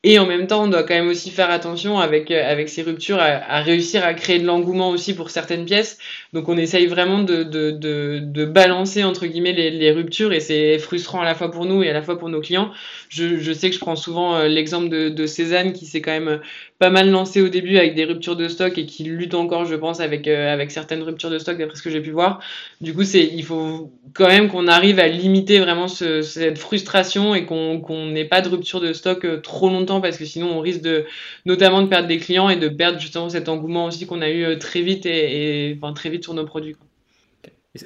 [0.04, 2.82] et en même temps, on doit quand même aussi faire attention avec, euh, avec ces
[2.82, 5.98] ruptures à, à réussir à créer de l'engouement aussi pour certaines pièces.
[6.32, 10.40] Donc on essaye vraiment de, de, de, de balancer entre guillemets les, les ruptures et
[10.40, 12.72] c'est frustrant à la fois pour nous et à la fois pour nos clients.
[13.08, 16.10] Je, je sais que je prends souvent euh, l'exemple de, de Cézanne qui s'est quand
[16.12, 16.40] même
[16.82, 19.76] pas mal lancé au début avec des ruptures de stock et qui luttent encore, je
[19.76, 22.40] pense, avec, euh, avec certaines ruptures de stock, d'après ce que j'ai pu voir.
[22.80, 27.36] Du coup, c'est, il faut quand même qu'on arrive à limiter vraiment ce, cette frustration
[27.36, 30.56] et qu'on qu'on n'ait pas de rupture de stock euh, trop longtemps parce que sinon
[30.56, 31.04] on risque de,
[31.46, 34.42] notamment de perdre des clients et de perdre justement cet engouement aussi qu'on a eu
[34.42, 36.74] euh, très vite et, enfin, très vite sur nos produits.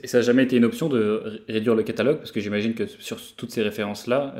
[0.02, 2.16] Et ça n'a jamais été une option de réduire le catalogue?
[2.16, 4.34] Parce que j'imagine que sur toutes ces références-là,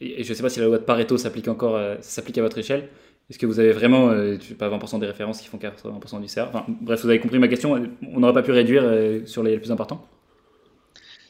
[0.00, 2.56] et je ne sais pas si la loi de Pareto s'applique encore, s'applique à votre
[2.56, 2.88] échelle,
[3.30, 6.48] est-ce que vous avez vraiment, euh, pas 20% des références qui font 80% du CR
[6.48, 7.80] enfin, Bref, vous avez compris ma question.
[8.12, 10.04] On n'aurait pas pu réduire euh, sur les, plus importants?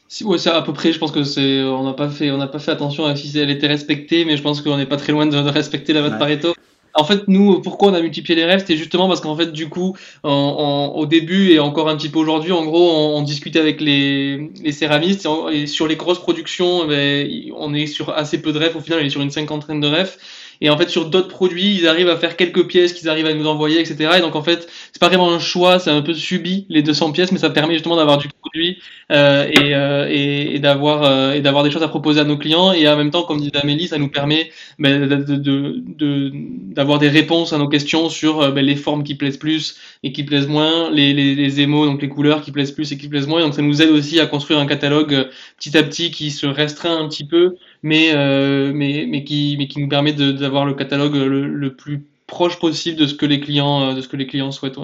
[0.07, 0.93] Si, ouais, c'est à peu près.
[0.93, 3.37] Je pense que c'est, on n'a pas fait, on n'a pas fait attention à si
[3.37, 6.09] elle était respectée, mais je pense qu'on n'est pas très loin de, respecter la loi
[6.09, 6.55] de Pareto.
[6.95, 9.69] En fait, nous, pourquoi on a multiplié les rêves C'était justement parce qu'en fait, du
[9.69, 14.49] coup, au début et encore un petit peu aujourd'hui, en gros, on, discutait avec les,
[14.61, 18.75] les céramistes et, sur les grosses productions, ben, on est sur assez peu de rêves.
[18.75, 20.17] Au final, on est sur une cinquantaine de rêves.
[20.61, 23.33] Et en fait, sur d'autres produits, ils arrivent à faire quelques pièces qu'ils arrivent à
[23.33, 24.11] nous envoyer, etc.
[24.17, 27.11] Et donc, en fait, c'est pas vraiment un choix, c'est un peu subi les 200
[27.11, 28.77] pièces, mais ça permet justement d'avoir du produit
[29.11, 32.73] euh, et, euh, et, d'avoir euh, et d'avoir des choses à proposer à nos clients.
[32.73, 37.19] Et en même temps, comme disait Amélie, ça nous permet ben, d'avoir de, de, des
[37.19, 40.89] réponses à nos questions sur ben, les formes qui plaisent plus et qui plaisent moins,
[40.91, 43.39] les, les, les émos, donc les couleurs qui plaisent plus et qui plaisent moins.
[43.39, 45.25] Et donc, ça nous aide aussi à construire un catalogue euh,
[45.57, 49.67] petit à petit qui se restreint un petit peu mais, euh, mais, mais, qui, mais
[49.67, 53.39] qui nous permet d'avoir le catalogue le, le, plus proche possible de ce que les
[53.39, 54.77] clients, euh, de ce que les clients souhaitent.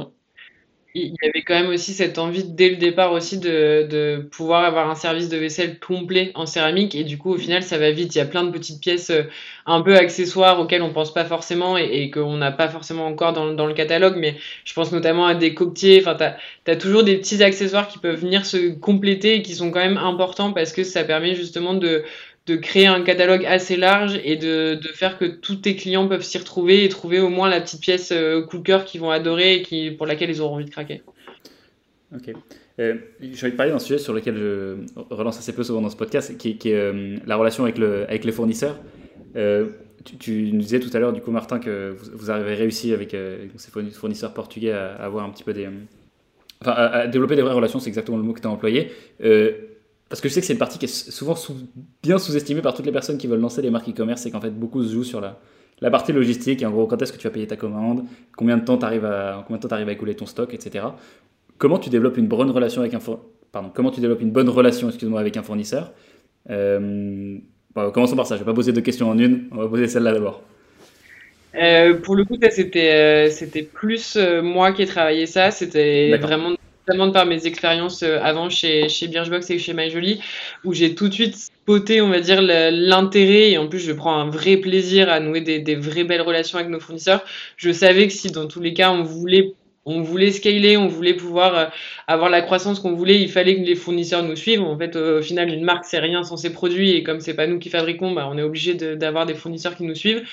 [1.00, 4.64] Il y avait quand même aussi cette envie dès le départ aussi de, de, pouvoir
[4.64, 6.96] avoir un service de vaisselle complet en céramique.
[6.96, 8.16] Et du coup au final ça va vite.
[8.16, 9.24] Il y a plein de petites pièces euh,
[9.68, 13.34] un peu accessoires auxquelles on pense pas forcément et, et qu'on n'a pas forcément encore
[13.34, 14.16] dans, dans, le catalogue.
[14.18, 16.00] Mais je pense notamment à des coquetiers.
[16.02, 16.18] Enfin
[16.66, 19.82] tu as, toujours des petits accessoires qui peuvent venir se compléter et qui sont quand
[19.82, 22.04] même importants parce que ça permet justement de,
[22.48, 26.24] de créer un catalogue assez large et de, de, faire que tous tes clients peuvent
[26.24, 29.56] s'y retrouver et trouver au moins la petite pièce euh, coup cœur qu'ils vont adorer
[29.56, 31.04] et qui, pour laquelle ils auront envie de craquer.
[32.16, 32.34] Ok.
[32.80, 34.76] Euh, j'ai envie parler d'un sujet sur lequel je
[35.10, 38.24] relance assez peu souvent dans ce podcast, qui, est euh, la relation avec, le, avec
[38.24, 38.78] les fournisseurs.
[39.36, 39.68] Euh,
[40.20, 43.16] tu, nous disais tout à l'heure, du coup, Martin, que vous, avez réussi avec
[43.58, 45.68] ces fournisseurs portugais à, avoir un petit peu des.
[46.62, 48.92] Enfin, à, développer des vraies relations, c'est exactement le mot que tu as employé.
[50.10, 51.36] Parce que je sais que c'est une partie qui est souvent
[52.02, 54.52] bien sous-estimée par toutes les personnes qui veulent lancer des marques e-commerce, c'est qu'en fait
[54.52, 55.40] beaucoup se joue sur la,
[55.82, 58.04] la partie logistique, et en gros quand est-ce que tu vas payer ta commande,
[58.36, 60.86] combien de temps tu arrives à, combien de temps arrives à écouler ton stock, etc.
[61.58, 63.00] Comment tu développes une bonne relation avec un
[63.52, 65.92] pardon, comment tu développes une bonne relation, excuse-moi, avec un fournisseur
[66.50, 67.38] euh,
[67.94, 68.36] Commençons par ça.
[68.36, 69.50] Je vais pas poser deux questions en une.
[69.52, 70.42] On va poser celle-là d'abord.
[71.56, 75.52] Euh, pour le coup, c'était euh, c'était plus moi qui ai travaillé ça.
[75.52, 76.56] C'était vraiment
[76.88, 80.20] notamment par mes expériences euh, avant chez, chez Birchbox et chez MyJolie,
[80.64, 84.18] où j'ai tout de suite spoté, on va dire, l'intérêt, et en plus je prends
[84.18, 87.24] un vrai plaisir à nouer des, vraies belles relations avec nos fournisseurs.
[87.58, 89.54] Je savais que si dans tous les cas on voulait
[89.90, 91.66] on voulait scaler, on voulait pouvoir euh,
[92.08, 94.62] avoir la croissance qu'on voulait, il fallait que les fournisseurs nous suivent.
[94.62, 97.48] En fait, au final, une marque, c'est rien sans ses produits, et comme c'est pas
[97.48, 100.24] nous qui fabriquons, bah, on est obligé d'avoir des fournisseurs qui nous suivent.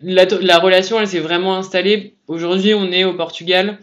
[0.00, 2.14] La relation, elle s'est vraiment installée.
[2.26, 3.78] Aujourd'hui, on est au Portugal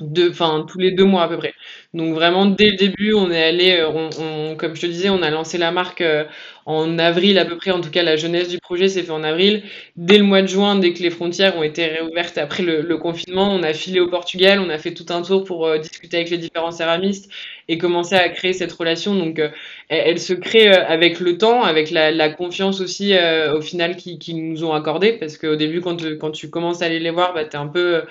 [0.00, 1.54] deux, enfin tous les deux mois à peu près.
[1.94, 5.30] Donc vraiment dès le début, on est allé, euh, comme je te disais, on a
[5.30, 6.24] lancé la marque euh,
[6.66, 7.70] en avril à peu près.
[7.70, 9.62] En tout cas, la jeunesse du projet s'est fait en avril.
[9.94, 13.48] Dès le mois de juin, dès que les frontières ont été réouvertes après le, confinement,
[13.52, 16.30] on a filé au Portugal, on a fait tout un tour pour euh, discuter avec
[16.30, 17.30] les différents céramistes
[17.68, 19.14] et commencer à créer cette relation.
[19.14, 19.40] Donc
[19.88, 23.14] elle, se crée avec le temps, avec la, confiance aussi
[23.54, 26.86] au final qu'ils qui nous ont accordé, parce qu'au début quand, quand tu commences à
[26.86, 28.02] aller les voir, bah, tu es un peu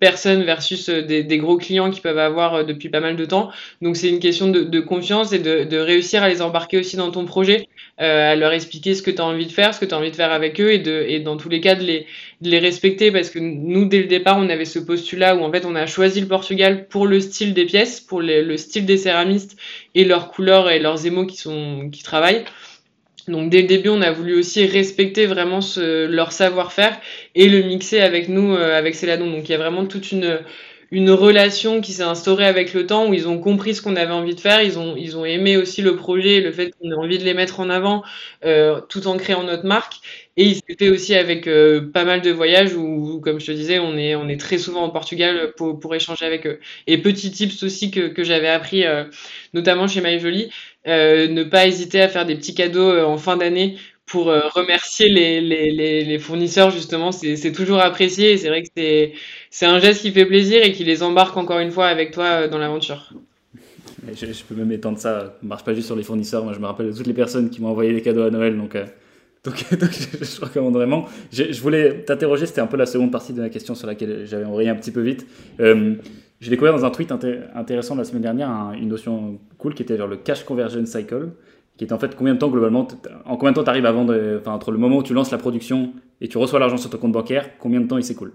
[0.00, 3.31] personne versus des, des, gros clients qui peuvent avoir depuis pas mal de temps.
[3.80, 7.24] Donc c'est une question de, confiance et de, réussir à les embarquer aussi dans ton
[7.24, 7.68] projet,
[8.00, 9.98] euh, à leur expliquer ce que tu as envie de faire, ce que tu as
[9.98, 13.38] envie de faire avec eux et, dans tous les cas de les, respecter parce que
[13.38, 16.28] nous dès le départ on avait ce postulat où en fait on a choisi le
[16.28, 19.56] Portugal pour le style des pièces, pour le style des céramistes
[19.94, 22.44] et leurs couleurs et leurs émaux qui travaillent.
[23.28, 26.98] Donc dès le début, on a voulu aussi respecter vraiment leur savoir-faire
[27.34, 29.30] et le mixer avec nous, euh, avec Céladon.
[29.30, 30.40] Donc il y a vraiment toute une,
[30.92, 34.12] une relation qui s'est instaurée avec le temps où ils ont compris ce qu'on avait
[34.12, 36.94] envie de faire, ils ont, ils ont aimé aussi le projet, le fait qu'on ait
[36.94, 38.02] envie de les mettre en avant
[38.44, 39.94] euh, tout en créant notre marque.
[40.36, 43.52] Et il s'est fait aussi avec euh, pas mal de voyages où, comme je te
[43.52, 46.60] disais, on est, on est très souvent au Portugal pour, pour échanger avec eux.
[46.86, 49.04] Et petit tips aussi que, que j'avais appris, euh,
[49.54, 50.50] notamment chez My Jolie,
[50.88, 54.40] euh, ne pas hésiter à faire des petits cadeaux euh, en fin d'année pour euh,
[54.54, 58.68] remercier les, les, les, fournisseurs justement c'est toujours apprécié c'est vrai que
[59.50, 62.24] c'est un geste qui fait plaisir et qui les embarque encore une fois avec toi
[62.24, 63.12] euh, dans l'aventure.
[64.14, 66.58] Je, je, peux même étendre ça, ça marche pas juste sur les fournisseurs, moi je
[66.58, 68.84] me rappelle de toutes les personnes qui m'ont envoyé des cadeaux à Noël donc euh,
[69.44, 71.06] Donc, je, recommande vraiment.
[71.32, 74.44] Je, voulais t'interroger, c'était un peu la seconde partie de la question sur laquelle j'avais
[74.44, 75.26] envoyé un petit peu vite.
[76.42, 77.12] J'ai découvert dans un tweet
[77.54, 81.28] intéressant la semaine dernière une notion cool qui était genre le cash conversion cycle,
[81.76, 82.86] qui est en fait combien de temps globalement,
[83.24, 85.30] en combien de temps tu arrives à vendre, enfin entre le moment où tu lances
[85.30, 88.32] la production et tu reçois l'argent sur ton compte bancaire, combien de temps il s'écoule?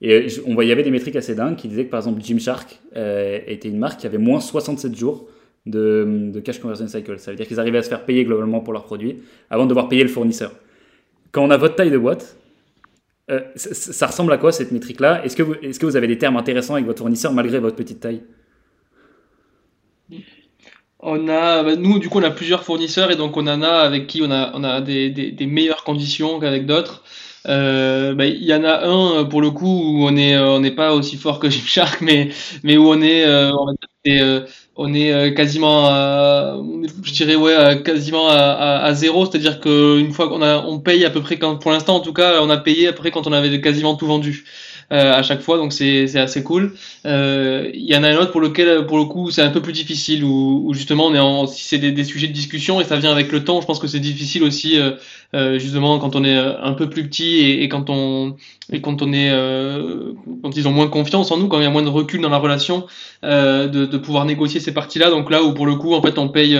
[0.00, 2.22] Et on voyait, il y avait des métriques assez dingues qui disaient que par exemple
[2.22, 5.28] Gymshark euh, était une marque qui avait moins 67 jours
[5.66, 7.18] de, de cash conversion cycle.
[7.18, 9.70] Ça veut dire qu'ils arrivaient à se faire payer globalement pour leurs produits avant de
[9.70, 10.52] devoir payer le fournisseur.
[11.32, 12.36] Quand on a votre taille de boîte,
[13.30, 15.24] euh, ça, ressemble à quoi cette métrique-là?
[15.24, 18.00] Est-ce que, est que vous avez des termes intéressants avec votre fournisseur malgré votre petite
[18.00, 18.22] taille?
[21.04, 23.68] On a, bah, nous, du coup, on a plusieurs fournisseurs et donc on en a
[23.68, 27.02] avec qui on a, on a des, des, meilleures conditions qu'avec d'autres.
[27.46, 30.70] Euh, bah, il y en a un pour le coup où on est, on n'est
[30.70, 32.30] pas aussi fort que Gymshark, mais,
[32.62, 33.52] mais où on est, euh,
[34.76, 36.56] on est euh, quasiment à,
[37.02, 41.04] je dirais ouais quasiment à, zéro c'est à dire qu'une fois qu'on a on paye
[41.04, 43.32] à peu près quand pour l'instant en tout cas on a payé après quand on
[43.32, 46.74] avait quasiment tout vendu euh, à chaque fois donc c'est assez cool.
[47.06, 49.60] Euh, il y en a un autre pour lequel pour le coup c'est un peu
[49.60, 52.80] plus difficile où, où justement on est en, si c'est des, des, sujets de discussion
[52.80, 54.78] et ça vient avec le temps je pense que c'est difficile aussi
[55.34, 58.36] euh, justement quand on est euh, un peu plus petit et, quand on
[58.72, 60.12] et quand on est euh,
[60.42, 62.28] quand ils ont moins confiance en nous, quand il y a moins de recul dans
[62.28, 62.86] la relation,
[63.22, 65.10] de, pouvoir négocier ces parties-là.
[65.10, 66.58] Donc là où pour le coup en fait on paye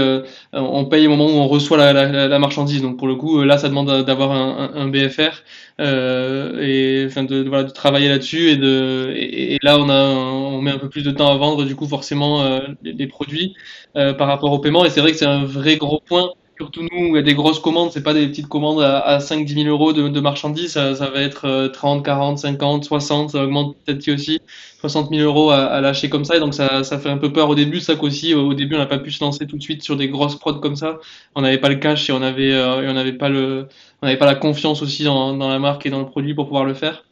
[0.53, 2.83] on paye au moment où on reçoit la, marchandise.
[2.83, 5.43] Donc pour le coup là ça demande d'avoir un, un, BFR
[5.79, 10.72] et enfin de, voilà, de travailler là-dessus et de et, là on a on met
[10.72, 12.45] un peu plus de temps à vendre du coup forcément
[12.83, 13.55] les, produits
[13.95, 17.07] par rapport au paiement et c'est vrai que c'est un vrai gros point Surtout nous,
[17.09, 19.69] il y a des grosses commandes, c'est pas des petites commandes à, à 5-10 000
[19.69, 24.39] euros de, marchandises, ça, va être 30, 40, 50, 60, ça augmente peut-être aussi
[24.79, 27.49] 60 000 euros à, lâcher comme ça, et donc ça, ça fait un peu peur
[27.49, 29.83] au début, ça qu'aussi, au début on n'a pas pu se lancer tout de suite
[29.83, 31.01] sur des grosses prods comme ça,
[31.35, 33.67] on n'avait pas le cash et on euh, n'avait pas le,
[34.01, 36.65] on n'avait pas la confiance aussi dans la marque et dans le produit pour pouvoir
[36.65, 37.05] le faire.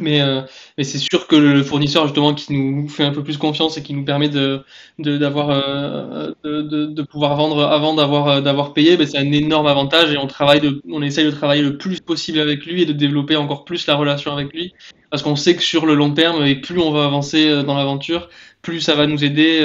[0.00, 0.42] Mais, euh,
[0.76, 3.82] mais c'est sûr que le fournisseur justement qui nous fait un peu plus confiance et
[3.82, 4.62] qui nous permet de
[4.98, 10.12] d'avoir euh, de, pouvoir vendre avant d'avoir euh, d'avoir payé, ben c'est un énorme avantage
[10.12, 13.36] et on travaille on essaye de travailler le plus possible avec lui et de développer
[13.36, 14.74] encore plus la relation avec lui
[15.10, 18.28] parce qu'on sait que sur le long terme et plus on va avancer dans l'aventure,
[18.62, 19.60] plus ça va nous aider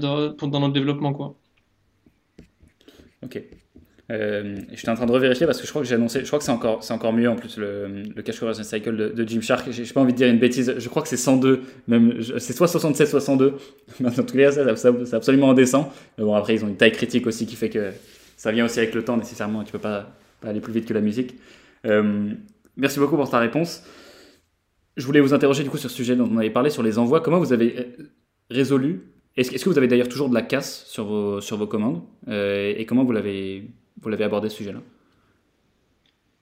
[0.00, 1.34] dans, dans notre développement quoi.
[3.24, 3.42] Ok.
[4.12, 6.38] Euh, J'étais en train de revérifier parce que je crois que j'ai annoncé, je crois
[6.38, 9.70] que c'est encore, encore mieux en plus le, le Cash Conversion Cycle de, de Gymshark.
[9.70, 12.68] J'ai pas envie de dire une bêtise, je crois que c'est 102, même c'est soit
[12.68, 13.54] 67, soit 102.
[14.04, 15.92] en tout cas, c'est absolument indécent.
[16.18, 17.90] Mais bon, après, ils ont une taille critique aussi qui fait que
[18.36, 19.64] ça vient aussi avec le temps nécessairement.
[19.64, 21.34] Tu peux pas, aller plus vite que la musique.
[21.86, 22.30] Euh,
[22.76, 23.82] merci beaucoup pour ta réponse.
[24.96, 26.98] Je voulais vous interroger du coup sur ce sujet dont on avait parlé sur les
[26.98, 27.20] envois.
[27.20, 28.04] Comment vous avez euh,
[28.50, 29.02] résolu
[29.36, 32.02] Est-ce est que vous avez d'ailleurs toujours de la casse sur vos, sur vos commandes
[32.28, 33.68] euh, Et comment vous l'avez
[34.06, 34.78] vous l'avez abordé ce sujet-là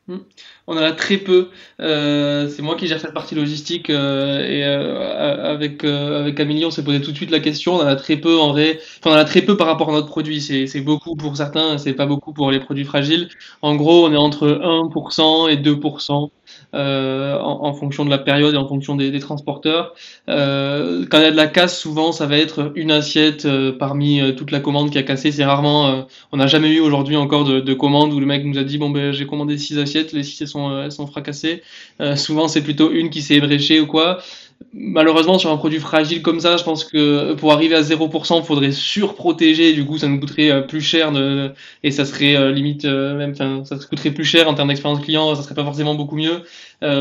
[0.09, 0.19] hmm.
[0.67, 1.49] On en a très peu.
[1.81, 6.71] Euh, c'est moi qui gère cette partie logistique euh, et euh, avec avec Amélie, on
[6.71, 7.77] s'est posé tout de suite la question.
[7.77, 8.81] On en a très peu en vrai.
[8.99, 10.43] Enfin, on en a très peu par rapport à notre produit.
[10.43, 13.31] C'est c'est beaucoup pour certains, c'est pas beaucoup pour les produits fragiles.
[13.63, 16.31] En gros, on est entre 1% et 2%
[16.75, 19.95] euh, en, fonction de la période et en fonction des, transporteurs.
[20.29, 23.71] Euh, quand il y a de la casse, souvent ça va être une assiette euh,
[23.71, 25.31] parmi toute la commande qui a cassé.
[25.31, 28.59] C'est rarement, on n'a jamais eu aujourd'hui encore de, de commande où le mec nous
[28.59, 31.63] a dit bon ben j'ai commandé six assiettes, les six elles sont, elles sont fracassées.
[32.17, 34.19] souvent c'est plutôt une qui s'est ébréchée ou quoi
[34.75, 38.45] malheureusement sur un produit fragile comme ça, je pense que pour arriver à 0%, il
[38.45, 39.73] faudrait surprotéger.
[39.73, 41.13] Du coup, ça nous coûterait euh, plus cher
[41.83, 45.35] et ça serait euh, limite euh, même, ça coûterait plus cher en termes d'expérience client.
[45.35, 46.43] Ça serait pas forcément beaucoup mieux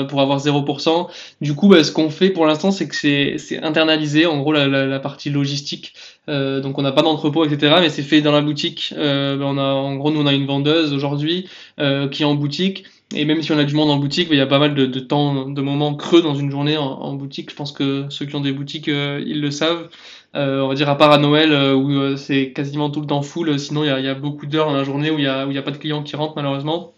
[0.07, 1.07] pour avoir 0%.
[1.41, 4.25] Du coup, bah, ce qu'on fait pour l'instant, c'est que c'est internalisé.
[4.25, 5.93] En gros, la, la, la partie logistique.
[6.27, 7.75] donc, on n'a pas d'entrepôt, etc.
[7.81, 8.93] Mais c'est fait dans la boutique.
[8.95, 9.03] Bah,
[9.41, 13.25] on a, en gros, nous, on a une vendeuse aujourd'hui qui est en boutique et
[13.25, 15.49] même si on a du monde en boutique, il y a pas mal de, temps,
[15.49, 17.49] de moments creux dans une journée en, boutique.
[17.49, 19.89] Je pense que ceux qui ont des boutiques, euh, ils le savent.
[20.35, 23.21] Euh, on va dire à part à Noël euh, où c'est quasiment tout le temps
[23.21, 23.57] full.
[23.59, 25.55] Sinon, il y a, beaucoup d'heures dans la journée où il y a, où il
[25.55, 26.92] y a pas de clients qui rentrent malheureusement.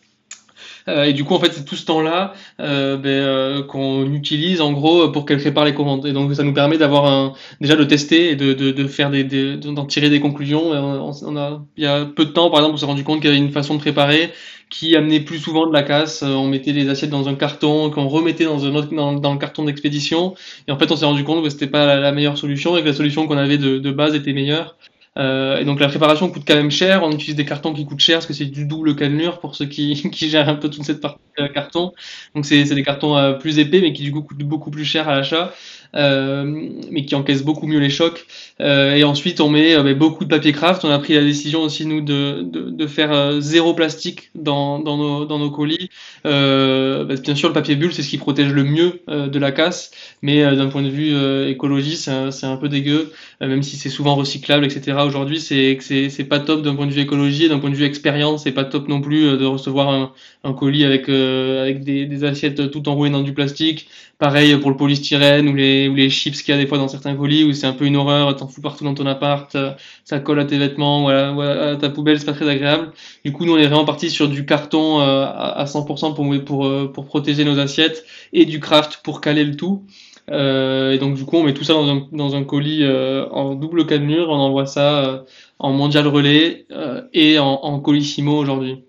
[0.88, 4.62] Euh, et du coup, en fait, c'est tout ce temps-là euh, ben, euh, qu'on utilise
[4.62, 6.06] en gros pour qu'elle prépare les commandes.
[6.06, 9.10] Et donc, ça nous permet d'avoir un déjà de tester et de, de, de faire
[9.10, 9.24] des,
[9.58, 10.72] d'en tirer des conclusions.
[10.72, 13.30] On, a, il y a peu de temps, par exemple, on s'est rendu compte qu'il
[13.32, 14.32] y avait une façon de préparer
[14.70, 16.24] qui amenait plus souvent de la casse.
[16.24, 19.40] On mettait les assiettes dans un carton, qu'on remettait dans un autre dans, dans le
[19.40, 20.36] carton d'expédition.
[20.68, 22.82] Et en fait, on s'est rendu compte que c'était pas la, la, meilleure solution et
[22.82, 24.76] que la solution qu'on avait de, de base était meilleure.
[25.18, 27.04] Euh, et donc la préparation coûte quand même cher.
[27.04, 29.66] On utilise des cartons qui coûtent cher parce que c'est du double cannelure pour ceux
[29.66, 31.94] qui, qui gèrent un peu toute cette partie de carton.
[32.34, 35.08] Donc c'est des cartons euh, plus épais mais qui du coup coûtent beaucoup plus cher
[35.08, 35.54] à l'achat.
[35.94, 38.26] Mais qui encaisse beaucoup mieux les chocs.
[38.60, 40.84] et ensuite, on met beaucoup de papier craft.
[40.86, 45.26] On a pris la décision aussi nous de, de, faire zéro plastique dans, dans, nos,
[45.26, 45.90] dans nos colis.
[46.24, 49.92] Bah, bien sûr, le papier bulle, c'est ce qui protège le mieux de la casse,
[50.22, 51.16] mais d'un point de vue
[51.50, 53.12] écologie, c'est un, peu dégueu,
[53.42, 54.98] même si c'est souvent recyclable, etc.
[55.06, 58.44] Aujourd'hui, c'est c'est pas top d'un point de vue écologie, d'un point de vue expérience,
[58.44, 60.12] c'est pas top non plus de recevoir un,
[60.44, 63.88] un colis avec avec des, des assiettes tout enroulées dans du plastique.
[64.18, 66.88] Pareil pour le polystyrène ou les, ou les chips qu'il y a des fois dans
[66.88, 69.56] certains colis où c'est un peu une horreur, t'en fous partout dans ton appart,
[70.04, 72.92] ça colle à tes vêtements, voilà, à ta poubelle, c'est pas très agréable.
[73.24, 76.66] Du coup, nous on est vraiment parti sur du carton euh, à 100% pour, pour,
[76.66, 79.84] euh, pour protéger nos assiettes et du craft pour caler le tout.
[80.32, 83.28] Euh, et donc du coup, on met tout ça dans un, dans un colis euh,
[83.30, 85.26] en double cannelure, on envoie ça
[85.60, 86.66] en mondial relais
[87.14, 88.84] et en, en colissimo aujourd'hui.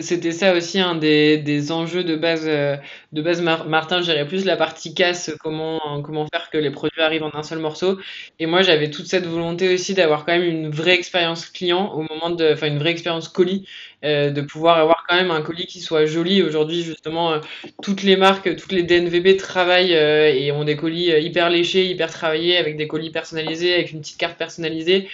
[0.00, 2.76] C'était ça aussi un des, des, enjeux de base, euh,
[3.12, 7.24] de base Martin, je plus la partie casse, comment, comment faire que les produits arrivent
[7.24, 7.98] en un seul morceau.
[8.38, 12.06] Et moi, j'avais toute cette volonté aussi d'avoir quand même une vraie expérience client au
[12.08, 13.66] moment de, enfin, une vraie expérience colis,
[14.02, 16.42] euh, de pouvoir avoir quand même un colis qui soit joli.
[16.42, 17.40] Aujourd'hui, justement, euh,
[17.82, 22.56] toutes les marques, toutes les DNVB travaillent et ont des colis hyper léchés, hyper travaillés,
[22.56, 25.08] avec des colis personnalisés, avec une petite carte personnalisée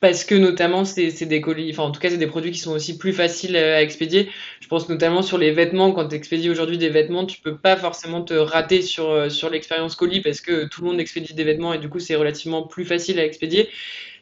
[0.00, 2.72] parce que notamment c'est des colis, enfin en tout cas c'est des produits qui sont
[2.72, 4.28] aussi plus faciles euh, à expédier.
[4.60, 7.76] Je pense notamment sur les vêtements, quand tu expédies aujourd'hui des vêtements, tu peux pas
[7.76, 11.44] forcément te rater sur, euh, sur l'expérience colis parce que tout le monde expédie des
[11.44, 13.68] vêtements et du coup c'est relativement plus facile à expédier.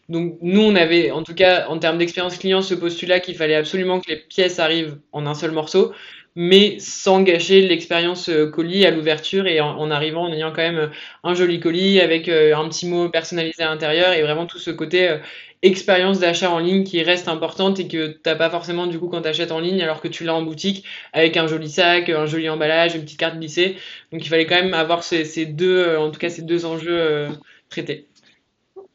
[0.08, 3.56] Donc nous on avait en tout cas en termes d'expérience client ce postulat qu'il fallait
[3.56, 5.92] absolument que les pièces arrivent en un seul morceau
[6.38, 10.90] mais sans gâcher l'expérience euh, colis à l'ouverture et en, arrivant en ayant quand même
[11.24, 15.18] un joli colis avec un petit mot personnalisé à l'intérieur et vraiment tout ce côté
[15.66, 19.22] expérience d'achat en ligne qui reste importante et que t'as pas forcément du coup quand
[19.22, 22.26] tu achètes en ligne alors que tu l'as en boutique avec un joli sac, un
[22.26, 23.76] joli emballage, une petite carte glissée.
[24.12, 26.98] Donc il fallait quand même avoir ces, deux, euh, en tout cas ces deux enjeux
[26.98, 27.28] euh,
[27.68, 28.08] traités.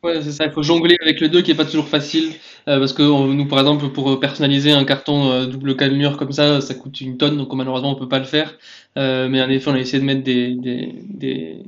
[0.03, 2.33] Ouais, c'est ça, il faut jongler avec le deux qui est pas toujours facile.
[2.67, 6.73] Euh, parce que nous, par exemple, pour personnaliser un carton double cannelure comme ça, ça
[6.73, 8.57] coûte une tonne, donc malheureusement on peut pas le faire.
[8.95, 11.63] mais en effet, on a essayé de mettre des, des, des,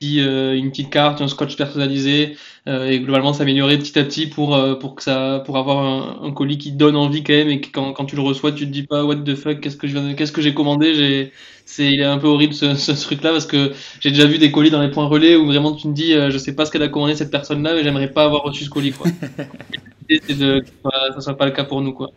[0.00, 2.36] petits, une petite carte, un scotch personnalisé,
[2.68, 6.32] euh, et globalement s'améliorer petit à petit pour euh, pour que ça pour avoir un,
[6.32, 8.72] colis qui donne envie quand même et que quand, quand tu le reçois tu te
[8.72, 11.32] dis pas what the fuck qu'est-ce que je qu'est-ce que j'ai commandé j'ai
[11.66, 14.38] c'est il est un peu horrible ce, ce truc là parce que j'ai déjà vu
[14.38, 16.64] des colis dans les points relais où vraiment tu te dis euh, je sais pas
[16.64, 19.10] ce qu'elle a commandé cette personne là mais j'aimerais pas avoir reçu ce colis quoi.
[20.08, 22.10] C'est de que ça soit pas le cas pour nous quoi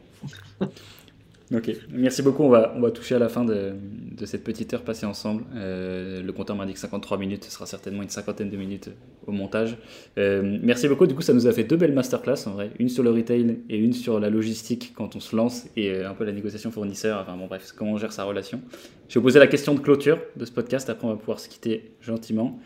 [1.52, 2.44] Ok, merci beaucoup.
[2.44, 3.74] On va, on va toucher à la fin de,
[4.20, 5.46] de cette petite heure passée ensemble.
[5.56, 8.92] Euh, le compteur m'indique 53 minutes, ce sera certainement une cinquantaine de minutes
[9.26, 9.76] au montage.
[10.20, 11.08] Euh, merci beaucoup.
[11.08, 13.62] Du coup, ça nous a fait deux belles masterclass en vrai, une sur le retail
[13.68, 16.70] et une sur la logistique quand on se lance et euh, un peu la négociation
[16.70, 17.20] fournisseur.
[17.20, 18.62] Enfin bon, bref, comment on gère sa relation.
[19.08, 20.88] Je vais vous poser la question de clôture de ce podcast.
[20.92, 22.60] Après, on va pouvoir se quitter gentiment.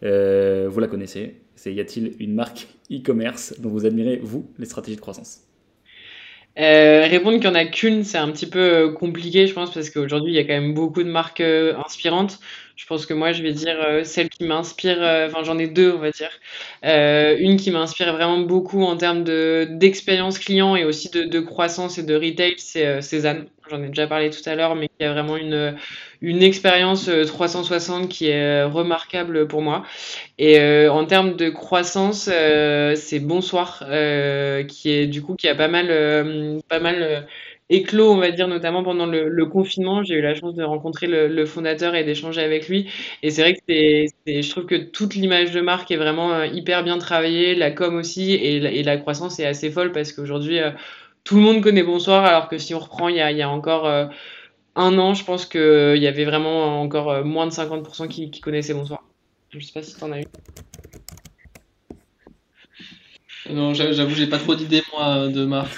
[0.00, 0.08] vous
[0.80, 1.34] la connaissez.
[1.56, 5.49] C'est y a-t-il une marque e-commerce dont vous admirez vous les stratégies de croissance?
[6.58, 9.72] Euh, répondre qu'il n'y en a qu'une, c'est un petit peu euh, compliqué, je pense,
[9.72, 12.40] parce qu'aujourd'hui, il y a quand même beaucoup de marques euh, inspirantes.
[12.80, 15.98] Je pense que moi, je vais dire celle qui m'inspire, enfin, j'en ai deux, on
[15.98, 16.30] va dire.
[16.82, 22.14] une qui m'inspire vraiment beaucoup en termes d'expérience client et aussi de, croissance et de
[22.14, 25.76] retail, c'est Cézanne j'en ai déjà parlé tout à l'heure, mais qui a vraiment une,
[26.20, 29.84] une expérience 360 euh, qui est euh, remarquable pour moi.
[30.38, 33.84] Et euh, en termes de croissance, c'est Bonsoir,
[34.68, 37.26] qui est du coup qui a pas mal, pas mal
[37.70, 40.02] éclos, on va dire, notamment pendant le, confinement.
[40.02, 42.90] J'ai eu la chance de rencontrer le, fondateur et d'échanger avec lui.
[43.22, 46.84] Et c'est vrai que c'est, je trouve que toute l'image de marque est vraiment hyper
[46.84, 50.60] bien travaillée, la com aussi, et la, et la croissance est assez folle parce qu'aujourd'hui,
[51.24, 54.06] tout le monde connaît Bonsoir, alors que si on reprend il y a, encore euh,
[54.74, 58.40] un an, je pense qu'il euh, y avait vraiment encore euh, moins de 50% qui,
[58.40, 59.02] connaissaient Bonsoir.
[59.50, 60.24] Je sais pas si tu en as eu.
[63.50, 65.70] Non, j'avoue, j'ai pas trop d'idées, moi, de marque.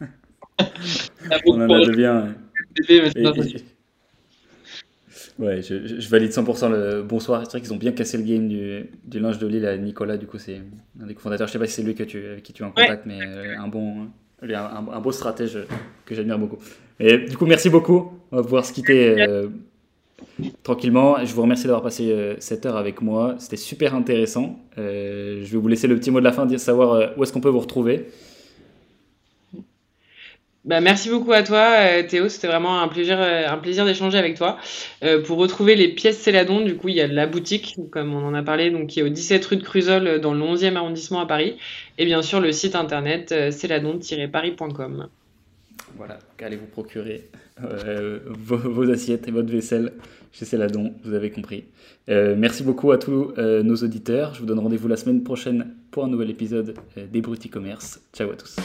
[1.46, 2.34] on en a de bien.
[5.38, 7.42] Ouais, je, valide 100% le bonsoir.
[7.44, 10.16] C'est vrai qu'ils ont bien cassé le game du, du linge de Lille à Nicolas.
[10.16, 10.60] Du coup, c'est
[11.02, 11.48] un des cofondateurs.
[11.48, 13.20] Je sais pas si c'est lui que tu, avec qui tu es en contact, mais
[13.58, 14.06] un bon,
[14.42, 15.58] un, un, beau stratège
[16.06, 16.58] que j'admire beaucoup.
[17.00, 18.12] Et du coup, merci beaucoup.
[18.30, 19.48] On va pouvoir se quitter euh,
[20.62, 21.24] tranquillement.
[21.24, 23.34] Je vous remercie d'avoir passé euh, cette heure avec moi.
[23.38, 24.60] C'était super intéressant.
[24.78, 27.32] Euh, je vais vous laisser le petit mot de la fin, dire savoir où est-ce
[27.32, 28.06] qu'on peut vous retrouver.
[30.64, 32.28] Bah, merci beaucoup à toi, euh, Théo.
[32.30, 34.56] C'était vraiment un plaisir, euh, d'échanger avec toi.
[35.02, 38.24] Euh, pour retrouver les pièces Céladon, du coup, il y a la boutique, comme on
[38.24, 41.20] en a parlé, donc qui est au 17 rue de Cruzol, dans le 11e arrondissement
[41.20, 41.58] à Paris.
[41.98, 45.08] Et bien sûr, le site internet céladon-paris.com.
[45.96, 47.24] Voilà, allez vous procurer
[47.58, 49.92] vos, assiettes et votre vaisselle
[50.32, 51.64] chez Céladon, vous avez compris.
[52.08, 54.34] merci beaucoup à tous nos auditeurs.
[54.34, 58.00] Je vous donne rendez-vous la semaine prochaine pour un nouvel épisode des e Commerce.
[58.12, 58.56] Ciao à tous.